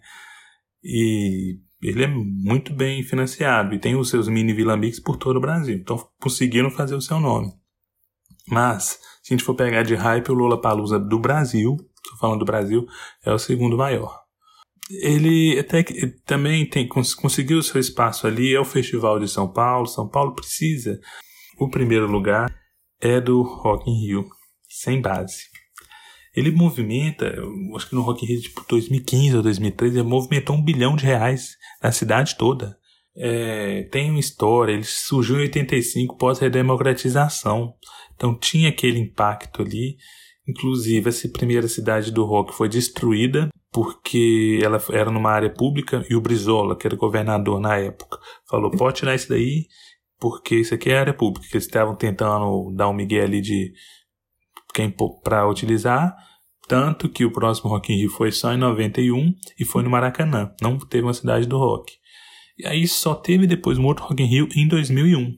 E 0.84 1.60
ele 1.82 2.04
é 2.04 2.08
muito 2.08 2.74
bem 2.74 3.04
financiado 3.04 3.74
e 3.74 3.80
tem 3.80 3.96
os 3.96 4.10
seus 4.10 4.28
mini 4.28 4.54
Vila 4.54 4.78
Mix 4.78 5.00
por 5.00 5.18
todo 5.18 5.38
o 5.38 5.42
Brasil. 5.42 5.76
Então 5.76 5.98
conseguiram 6.20 6.70
fazer 6.70 6.96
o 6.96 7.02
seu 7.02 7.20
nome. 7.20 7.52
Mas, 8.48 9.00
se 9.22 9.34
a 9.34 9.36
gente 9.36 9.44
for 9.44 9.56
pegar 9.56 9.84
de 9.84 9.94
hype, 9.94 10.32
o 10.32 10.34
Lula 10.34 10.62
Palusa 10.62 10.98
do 10.98 11.20
Brasil, 11.20 11.76
estou 11.96 12.18
falando 12.18 12.40
do 12.40 12.46
Brasil, 12.46 12.86
é 13.26 13.34
o 13.34 13.38
segundo 13.38 13.78
maior 13.78 14.27
ele 14.90 15.60
até 15.60 15.84
que 15.84 16.08
também 16.26 16.66
tem, 16.66 16.88
conseguiu 16.88 17.60
o 17.60 17.64
seu 17.64 17.80
espaço 17.80 18.26
ali, 18.26 18.54
é 18.54 18.60
o 18.60 18.66
Festival 18.66 19.20
de 19.20 19.28
São 19.28 19.52
Paulo. 19.52 19.86
São 19.88 20.08
Paulo 20.08 20.34
precisa. 20.34 21.00
O 21.60 21.70
primeiro 21.70 22.10
lugar 22.10 22.54
é 23.02 23.20
do 23.20 23.42
Rock 23.42 23.90
in 23.90 24.06
Rio, 24.06 24.28
sem 24.70 25.02
base. 25.02 25.44
Ele 26.36 26.52
movimenta, 26.52 27.34
acho 27.76 27.90
que 27.90 27.96
no 27.96 28.02
Rock 28.02 28.24
in 28.24 28.30
Rio, 28.30 28.42
tipo 28.42 28.66
2015 28.70 29.38
ou 29.38 29.44
2013, 29.44 30.00
ele 30.00 30.08
movimentou 30.08 30.56
um 30.56 30.64
bilhão 30.64 30.96
de 30.96 31.04
reais 31.04 31.58
na 31.82 31.92
cidade 31.92 32.36
toda. 32.38 32.78
É, 33.20 33.84
tem 33.92 34.12
uma 34.12 34.20
história, 34.20 34.72
ele 34.72 34.84
surgiu 34.84 35.38
em 35.38 35.42
85 35.42 36.16
pós-redemocratização. 36.18 37.74
Então 38.16 38.38
tinha 38.38 38.70
aquele 38.70 39.00
impacto 39.00 39.64
ali. 39.64 39.98
Inclusive, 40.48 41.10
essa 41.10 41.28
primeira 41.28 41.68
cidade 41.68 42.12
do 42.12 42.24
rock 42.24 42.54
foi 42.54 42.70
destruída 42.70 43.50
porque 43.78 44.60
ela 44.64 44.82
era 44.92 45.12
numa 45.12 45.30
área 45.30 45.52
pública 45.52 46.04
e 46.10 46.16
o 46.16 46.20
Brizola, 46.20 46.76
que 46.76 46.88
era 46.88 46.96
governador 46.96 47.60
na 47.60 47.78
época, 47.78 48.18
falou: 48.50 48.72
pode 48.72 48.98
tirar 48.98 49.14
isso 49.14 49.30
daí, 49.30 49.68
porque 50.20 50.56
isso 50.56 50.74
aqui 50.74 50.90
é 50.90 50.98
área 50.98 51.14
pública. 51.14 51.48
Eles 51.54 51.66
estavam 51.66 51.96
tentando 51.96 52.74
dar 52.76 52.90
um 52.90 52.94
migué 52.94 53.22
ali 53.22 53.40
de 53.40 53.72
quem 54.74 54.92
para 55.24 55.48
utilizar. 55.48 56.16
Tanto 56.68 57.08
que 57.08 57.24
o 57.24 57.32
próximo 57.32 57.70
Rock 57.70 57.94
in 57.94 57.98
Rio 57.98 58.10
foi 58.10 58.32
só 58.32 58.52
em 58.52 58.58
91 58.58 59.32
e 59.60 59.64
foi 59.64 59.84
no 59.84 59.92
Maracanã. 59.92 60.52
Não 60.60 60.80
teve 60.80 61.04
uma 61.04 61.14
cidade 61.14 61.46
do 61.46 61.60
rock. 61.60 61.94
E 62.58 62.66
aí 62.66 62.88
só 62.88 63.14
teve 63.14 63.46
depois 63.46 63.78
um 63.78 63.86
outro 63.86 64.06
Rock 64.06 64.24
in 64.24 64.26
Rio 64.26 64.50
em 64.56 64.68
2001. 64.68 65.38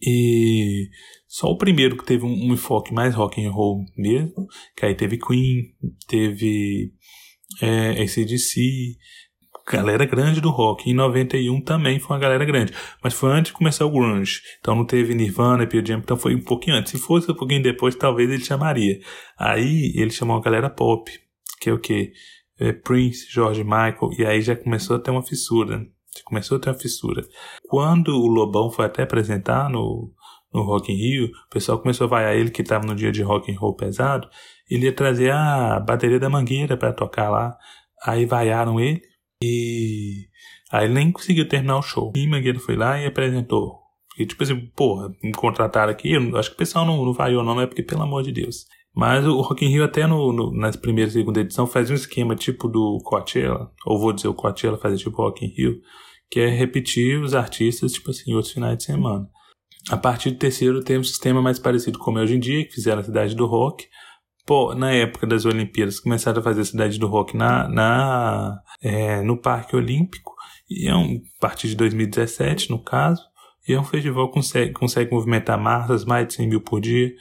E 0.00 0.88
só 1.28 1.48
o 1.48 1.58
primeiro 1.58 1.96
que 1.96 2.06
teve 2.06 2.24
um, 2.24 2.30
um 2.30 2.54
enfoque 2.54 2.92
mais 2.92 3.14
rock 3.14 3.44
and 3.44 3.50
roll 3.50 3.84
mesmo, 3.96 4.46
que 4.74 4.86
aí 4.86 4.94
teve 4.94 5.18
Queen, 5.18 5.74
teve 6.08 6.92
é, 7.60 8.02
ACDC, 8.02 8.96
galera 9.70 10.04
grande 10.04 10.40
do 10.40 10.50
rock. 10.50 10.90
Em 10.90 10.94
91 10.94 11.60
também 11.60 11.98
foi 11.98 12.16
uma 12.16 12.20
galera 12.20 12.44
grande, 12.44 12.72
mas 13.02 13.14
foi 13.14 13.30
antes 13.30 13.52
de 13.52 13.58
começar 13.58 13.84
o 13.84 13.90
grunge. 13.90 14.40
Então 14.60 14.74
não 14.74 14.84
teve 14.84 15.14
Nirvana, 15.14 15.66
Pearl 15.66 15.86
Jam, 15.86 15.98
então 15.98 16.16
foi 16.16 16.34
um 16.34 16.40
pouquinho 16.40 16.76
antes. 16.76 16.92
Se 16.92 16.98
fosse 16.98 17.30
um 17.30 17.34
pouquinho 17.34 17.62
depois, 17.62 17.94
talvez 17.94 18.30
ele 18.30 18.44
chamaria. 18.44 19.00
Aí 19.38 19.92
ele 19.96 20.10
chamou 20.10 20.36
a 20.36 20.42
galera 20.42 20.70
pop, 20.70 21.10
que 21.60 21.70
é 21.70 21.72
o 21.72 21.78
que? 21.78 22.12
É 22.58 22.72
Prince, 22.72 23.26
George 23.30 23.64
Michael, 23.64 24.10
e 24.18 24.24
aí 24.24 24.40
já 24.40 24.54
começou 24.54 24.96
a 24.96 24.98
ter 24.98 25.10
uma 25.10 25.22
fissura. 25.22 25.84
Começou 26.24 26.58
a 26.58 26.60
ter 26.60 26.70
uma 26.70 26.78
fissura. 26.78 27.26
Quando 27.68 28.08
o 28.08 28.26
Lobão 28.26 28.70
foi 28.70 28.84
até 28.84 29.02
apresentar 29.02 29.70
no 29.70 30.12
no 30.52 30.62
Rock 30.62 30.92
in 30.92 30.96
Rio, 30.96 31.26
o 31.26 31.50
pessoal 31.50 31.78
começou 31.78 32.06
a 32.06 32.10
vaiar 32.10 32.36
ele 32.36 32.50
que 32.50 32.62
estava 32.62 32.86
no 32.86 32.94
dia 32.94 33.10
de 33.10 33.22
rock 33.22 33.50
and 33.50 33.58
roll 33.58 33.74
pesado, 33.74 34.28
ele 34.74 34.86
ia 34.86 34.92
trazer 34.92 35.32
a 35.32 35.80
bateria 35.80 36.18
da 36.18 36.30
Mangueira 36.30 36.76
para 36.76 36.92
tocar 36.92 37.30
lá. 37.30 37.56
Aí 38.04 38.26
vaiaram 38.26 38.80
ele 38.80 39.02
e 39.42 40.26
aí 40.70 40.86
ele 40.86 40.94
nem 40.94 41.12
conseguiu 41.12 41.48
terminar 41.48 41.78
o 41.78 41.82
show. 41.82 42.12
E 42.16 42.26
Mangueira 42.26 42.58
foi 42.58 42.76
lá 42.76 43.00
e 43.00 43.06
apresentou. 43.06 43.82
Porque, 44.08 44.26
tipo 44.26 44.42
assim, 44.42 44.66
porra, 44.76 45.10
me 45.22 45.32
contrataram 45.32 45.90
aqui. 45.90 46.12
Eu 46.12 46.36
acho 46.36 46.50
que 46.50 46.54
o 46.54 46.58
pessoal 46.58 46.84
não, 46.84 47.04
não 47.04 47.12
vaiou, 47.12 47.42
não, 47.42 47.60
é 47.60 47.66
porque, 47.66 47.82
pelo 47.82 48.02
amor 48.02 48.22
de 48.22 48.32
Deus. 48.32 48.66
Mas 48.94 49.26
o 49.26 49.40
Rock 49.40 49.64
in 49.64 49.68
Rio, 49.68 49.84
até 49.84 50.06
no, 50.06 50.32
no, 50.32 50.52
nas 50.52 50.76
primeiras 50.76 51.14
e 51.14 51.18
segunda 51.18 51.40
edição, 51.40 51.66
faz 51.66 51.90
um 51.90 51.94
esquema 51.94 52.36
tipo 52.36 52.68
do 52.68 52.98
Coachella, 53.02 53.70
ou 53.86 53.98
vou 53.98 54.12
dizer 54.12 54.28
o 54.28 54.34
Coachella 54.34 54.76
fazer 54.76 54.98
tipo 54.98 55.16
Rock 55.16 55.44
in 55.44 55.48
Rio, 55.48 55.80
que 56.30 56.40
é 56.40 56.48
repetir 56.48 57.18
os 57.18 57.34
artistas, 57.34 57.92
tipo 57.92 58.10
assim, 58.10 58.34
outros 58.34 58.52
finais 58.52 58.76
de 58.76 58.84
semana. 58.84 59.26
A 59.90 59.96
partir 59.96 60.30
do 60.30 60.38
terceiro 60.38 60.84
tem 60.84 60.98
um 60.98 61.04
sistema 61.04 61.40
mais 61.40 61.58
parecido 61.58 61.98
como 61.98 62.18
é 62.18 62.22
hoje 62.22 62.36
em 62.36 62.40
dia, 62.40 62.64
que 62.66 62.74
fizeram 62.74 63.00
a 63.00 63.04
Cidade 63.04 63.34
do 63.34 63.46
Rock. 63.46 63.86
Pô, 64.44 64.74
na 64.74 64.92
época 64.92 65.26
das 65.26 65.44
Olimpíadas, 65.44 66.00
começaram 66.00 66.40
a 66.40 66.42
fazer 66.42 66.62
a 66.62 66.64
Cidade 66.64 66.98
do 66.98 67.06
Rock 67.06 67.36
na, 67.36 67.68
na, 67.68 68.60
é, 68.82 69.22
no 69.22 69.36
Parque 69.36 69.76
Olímpico, 69.76 70.34
e 70.68 70.88
é 70.88 70.96
um, 70.96 71.22
a 71.38 71.40
partir 71.40 71.68
de 71.68 71.76
2017, 71.76 72.70
no 72.70 72.82
caso, 72.82 73.22
e 73.68 73.72
é 73.72 73.80
um 73.80 73.84
festival 73.84 74.28
que 74.28 74.34
consegue, 74.34 74.72
consegue 74.72 75.12
movimentar 75.12 75.60
massas, 75.60 76.04
mais 76.04 76.26
de 76.26 76.34
100 76.34 76.48
mil 76.48 76.60
por 76.60 76.80
dia, 76.80 77.12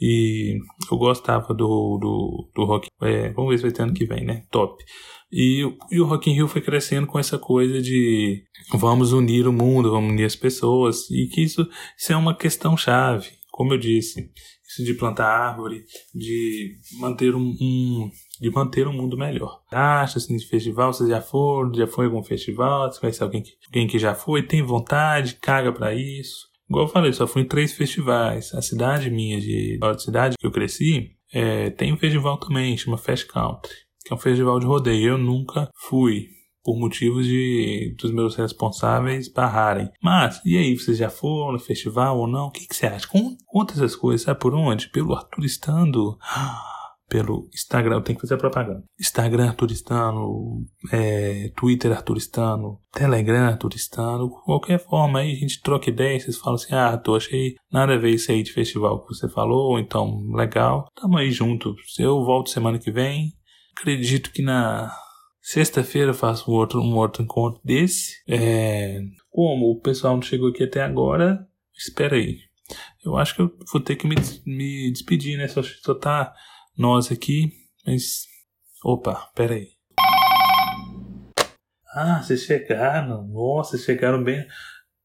e 0.00 0.58
eu 0.90 0.96
gostava 0.96 1.52
do, 1.52 1.98
do, 2.00 2.50
do 2.54 2.64
rock. 2.64 2.88
É, 3.02 3.30
vamos 3.32 3.50
ver 3.50 3.58
se 3.58 3.62
vai 3.64 3.72
ter 3.72 3.82
ano 3.82 3.92
que 3.92 4.06
vem, 4.06 4.24
né? 4.24 4.44
Top. 4.50 4.82
E, 5.30 5.62
e 5.92 6.00
o 6.00 6.06
Rock 6.06 6.30
in 6.30 6.34
Rio 6.34 6.48
foi 6.48 6.60
crescendo 6.60 7.06
com 7.06 7.18
essa 7.18 7.38
coisa 7.38 7.80
de 7.80 8.42
vamos 8.72 9.12
unir 9.12 9.46
o 9.46 9.52
mundo, 9.52 9.90
vamos 9.90 10.10
unir 10.12 10.24
as 10.24 10.34
pessoas, 10.34 11.08
e 11.10 11.26
que 11.26 11.42
isso, 11.42 11.68
isso 11.96 12.12
é 12.12 12.16
uma 12.16 12.34
questão 12.34 12.76
chave, 12.76 13.28
como 13.52 13.74
eu 13.74 13.78
disse, 13.78 14.30
de 14.78 14.94
plantar 14.94 15.26
árvore, 15.26 15.84
de 16.14 16.76
manter 16.98 17.34
um, 17.34 17.54
um 17.60 18.10
de 18.40 18.50
manter 18.50 18.86
um 18.86 18.92
mundo 18.92 19.16
melhor. 19.16 19.60
Acha 19.70 20.18
assim 20.18 20.36
de 20.36 20.46
festival, 20.46 20.92
você 20.92 21.08
já 21.08 21.20
foi, 21.20 21.74
já 21.74 21.86
foi 21.86 22.06
algum 22.06 22.22
festival, 22.22 22.90
você 22.90 23.00
conhece 23.00 23.22
alguém 23.22 23.42
que, 23.42 23.52
alguém 23.66 23.86
que 23.86 23.98
já 23.98 24.14
foi, 24.14 24.42
tem 24.42 24.62
vontade, 24.62 25.38
caga 25.40 25.72
para 25.72 25.94
isso. 25.94 26.48
Igual 26.68 26.86
eu 26.86 26.92
falei, 26.92 27.12
só 27.12 27.26
fui 27.26 27.42
em 27.42 27.48
três 27.48 27.72
festivais. 27.72 28.54
A 28.54 28.62
cidade 28.62 29.10
minha, 29.10 29.40
de 29.40 29.78
a 29.82 29.98
cidade 29.98 30.36
que 30.38 30.46
eu 30.46 30.52
cresci, 30.52 31.10
é, 31.32 31.70
tem 31.70 31.92
um 31.92 31.96
festival 31.96 32.38
também, 32.38 32.76
chama 32.76 32.96
Fest 32.96 33.26
Country 33.26 33.70
que 34.04 34.12
é 34.12 34.16
um 34.16 34.18
festival 34.18 34.58
de 34.58 34.66
rodeio. 34.66 35.10
Eu 35.10 35.18
nunca 35.18 35.70
fui, 35.74 36.28
por 36.62 36.78
motivos 36.78 37.26
de 37.26 37.94
dos 37.98 38.12
meus 38.12 38.34
responsáveis 38.36 39.28
barrarem. 39.32 39.88
Mas, 40.02 40.40
e 40.44 40.56
aí, 40.56 40.76
vocês 40.76 40.98
já 40.98 41.08
foram 41.10 41.52
no 41.52 41.58
festival 41.58 42.18
ou 42.18 42.26
não? 42.26 42.46
O 42.46 42.50
que, 42.50 42.66
que 42.66 42.74
você 42.76 42.86
acha? 42.86 43.06
Con- 43.08 43.36
Conta 43.46 43.74
essas 43.74 43.96
coisas, 43.96 44.22
sabe 44.22 44.38
por 44.40 44.54
onde? 44.54 44.88
Pelo 44.90 45.14
Arthur 45.14 45.44
Estando. 45.44 46.18
Pelo 47.08 47.48
Instagram, 47.52 47.96
eu 47.96 48.02
tenho 48.02 48.16
que 48.16 48.20
fazer 48.20 48.34
a 48.34 48.38
propaganda. 48.38 48.84
Instagram 49.00 49.48
Arturistano, 49.48 50.64
é, 50.92 51.50
Twitter 51.56 51.90
Arturistano, 51.90 52.78
Telegram 52.92 53.48
Arturistano, 53.48 54.30
qualquer 54.44 54.78
forma 54.78 55.18
aí 55.18 55.32
a 55.32 55.34
gente 55.34 55.60
troca 55.60 55.90
ideia, 55.90 56.20
vocês 56.20 56.38
falam 56.38 56.54
assim, 56.54 56.72
ah, 56.72 56.86
Arthur, 56.90 57.16
achei 57.16 57.56
nada 57.72 57.94
a 57.94 57.98
ver 57.98 58.10
isso 58.10 58.30
aí 58.30 58.44
de 58.44 58.52
festival 58.52 59.02
que 59.04 59.12
você 59.12 59.28
falou, 59.28 59.76
então, 59.80 60.22
legal, 60.32 60.86
tamo 60.94 61.18
aí 61.18 61.32
junto. 61.32 61.74
Eu 61.98 62.24
volto 62.24 62.48
semana 62.48 62.78
que 62.78 62.92
vem, 62.92 63.32
acredito 63.76 64.30
que 64.30 64.40
na 64.42 64.92
sexta-feira 65.40 66.14
faço 66.14 66.50
um 66.50 66.54
outro, 66.54 66.80
um 66.80 66.96
outro 66.96 67.22
encontro 67.22 67.60
desse. 67.64 68.22
É, 68.28 69.00
como 69.30 69.70
o 69.70 69.80
pessoal 69.80 70.14
não 70.14 70.22
chegou 70.22 70.48
aqui 70.48 70.64
até 70.64 70.82
agora, 70.82 71.46
espera 71.76 72.16
aí. 72.16 72.38
Eu 73.04 73.16
acho 73.16 73.34
que 73.34 73.42
eu 73.42 73.50
vou 73.72 73.80
ter 73.80 73.96
que 73.96 74.06
me, 74.06 74.14
me 74.46 74.90
despedir, 74.92 75.36
né? 75.36 75.48
Só, 75.48 75.62
só 75.62 75.94
tá 75.94 76.34
nós 76.76 77.10
aqui, 77.10 77.52
mas. 77.86 78.26
Opa, 78.84 79.30
pera 79.34 79.54
aí. 79.54 79.68
Ah, 81.92 82.22
vocês 82.22 82.42
chegaram. 82.42 83.26
Nossa, 83.26 83.76
chegaram 83.76 84.22
bem. 84.22 84.46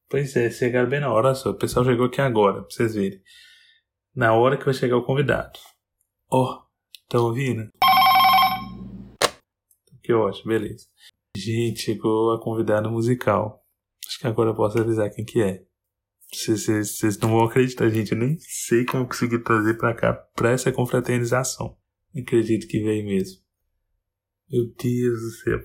Pois 0.07 0.35
é, 0.35 0.49
chegaram 0.51 0.87
bem 0.87 0.99
na 0.99 1.11
hora 1.11 1.33
só. 1.33 1.49
O 1.49 1.57
pessoal 1.57 1.83
chegou 1.83 2.05
aqui 2.05 2.21
agora, 2.21 2.61
pra 2.61 2.69
vocês 2.69 2.93
verem. 2.93 3.21
Na 4.15 4.33
hora 4.33 4.57
que 4.57 4.65
vai 4.65 4.73
chegar 4.73 4.97
o 4.97 5.03
convidado. 5.03 5.59
Ó, 6.29 6.61
tá 7.09 7.19
ouvindo? 7.19 7.69
Que 10.05 10.13
ótimo, 10.13 10.49
beleza. 10.49 10.85
Gente, 11.35 11.81
chegou 11.81 12.31
a 12.33 12.41
convidada 12.41 12.87
musical. 12.89 13.65
Acho 14.07 14.19
que 14.19 14.27
agora 14.27 14.51
eu 14.51 14.55
posso 14.55 14.77
avisar 14.79 15.09
quem 15.09 15.25
que 15.25 15.41
é. 15.41 15.63
Vocês- 16.31 17.17
não 17.19 17.29
vão 17.29 17.45
acreditar, 17.45 17.89
gente. 17.89 18.11
Eu 18.11 18.17
nem 18.17 18.37
sei 18.39 18.85
como 18.85 19.07
consegui 19.07 19.39
trazer 19.39 19.73
pra 19.75 19.93
cá 19.95 20.13
pra 20.35 20.51
essa 20.51 20.71
confraternização. 20.71 21.75
Não 22.13 22.21
acredito 22.21 22.67
que 22.67 22.81
veio 22.83 23.05
mesmo. 23.05 23.39
Meu 24.51 24.65
Deus 24.65 25.19
do 25.21 25.31
céu. 25.31 25.59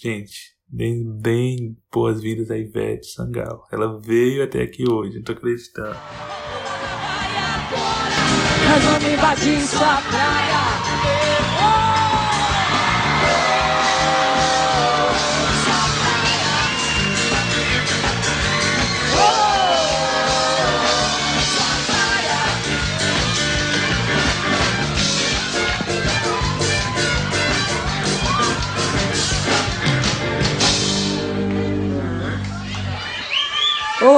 Gente, 0.00 0.56
bem, 0.66 1.04
bem 1.20 1.76
boas-vindas 1.92 2.50
a 2.50 2.56
Ivete 2.56 3.06
Sangal. 3.08 3.66
Ela 3.70 4.00
veio 4.00 4.42
até 4.42 4.62
aqui 4.62 4.84
hoje, 4.90 5.16
não 5.16 5.22
tô 5.22 5.32
acreditando. 5.32 5.98
Nós 8.68 8.84
vamos 8.84 9.12
invadir 9.12 9.60
sua 9.62 10.00
praia. 10.02 10.79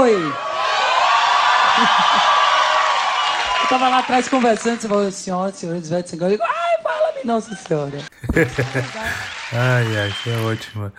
Oi! 0.02 0.16
Eu 3.62 3.68
tava 3.68 3.88
lá 3.88 4.00
atrás 4.00 4.28
conversando, 4.28 4.80
você 4.80 4.88
falou, 4.88 5.12
senhora, 5.12 5.52
senhores, 5.52 5.86
Ivete 5.86 6.10
Sangalo. 6.10 6.32
Eu 6.32 6.38
digo, 6.38 6.50
ai, 6.50 6.82
fala-me, 6.82 7.24
nossa 7.24 7.54
senhora. 7.54 7.98
Ai, 9.54 9.96
ai, 9.98 10.12
que 10.22 10.30
é 10.30 10.36
ótima. 10.38 10.92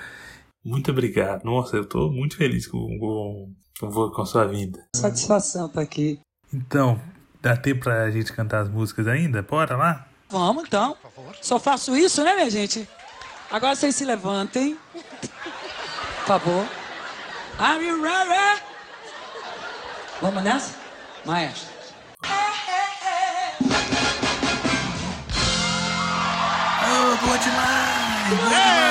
Muito 0.63 0.91
obrigado. 0.91 1.43
Nossa, 1.43 1.75
eu 1.75 1.85
tô 1.85 2.11
muito 2.11 2.37
feliz 2.37 2.65
com, 2.67 2.77
com, 2.97 3.51
com, 3.79 4.11
com 4.11 4.21
a 4.21 4.25
sua 4.25 4.45
vinda. 4.45 4.79
Satisfação 4.95 5.67
tá 5.67 5.81
aqui. 5.81 6.21
Então, 6.53 7.01
dá 7.41 7.57
tempo 7.57 7.83
pra 7.83 8.09
gente 8.11 8.31
cantar 8.31 8.61
as 8.61 8.69
músicas 8.69 9.07
ainda? 9.07 9.41
Bora 9.41 9.75
lá? 9.75 10.07
Vamos 10.29 10.63
então. 10.65 10.95
Só 11.41 11.59
faço 11.59 11.97
isso, 11.97 12.23
né, 12.23 12.35
minha 12.35 12.49
gente? 12.49 12.87
Agora 13.51 13.75
vocês 13.75 13.95
se 13.95 14.05
levantem. 14.05 14.77
Por 14.93 16.25
favor. 16.25 16.65
Are 17.59 17.83
you 17.83 18.01
ready? 18.01 18.72
Vamos 20.23 20.41
nessa? 20.41 20.73
Maestro. 21.25 21.67
Oh, 26.85 27.25
boa 27.25 27.37
demais! 27.37 28.29
Boa 28.29 28.49
demais! 28.49 28.82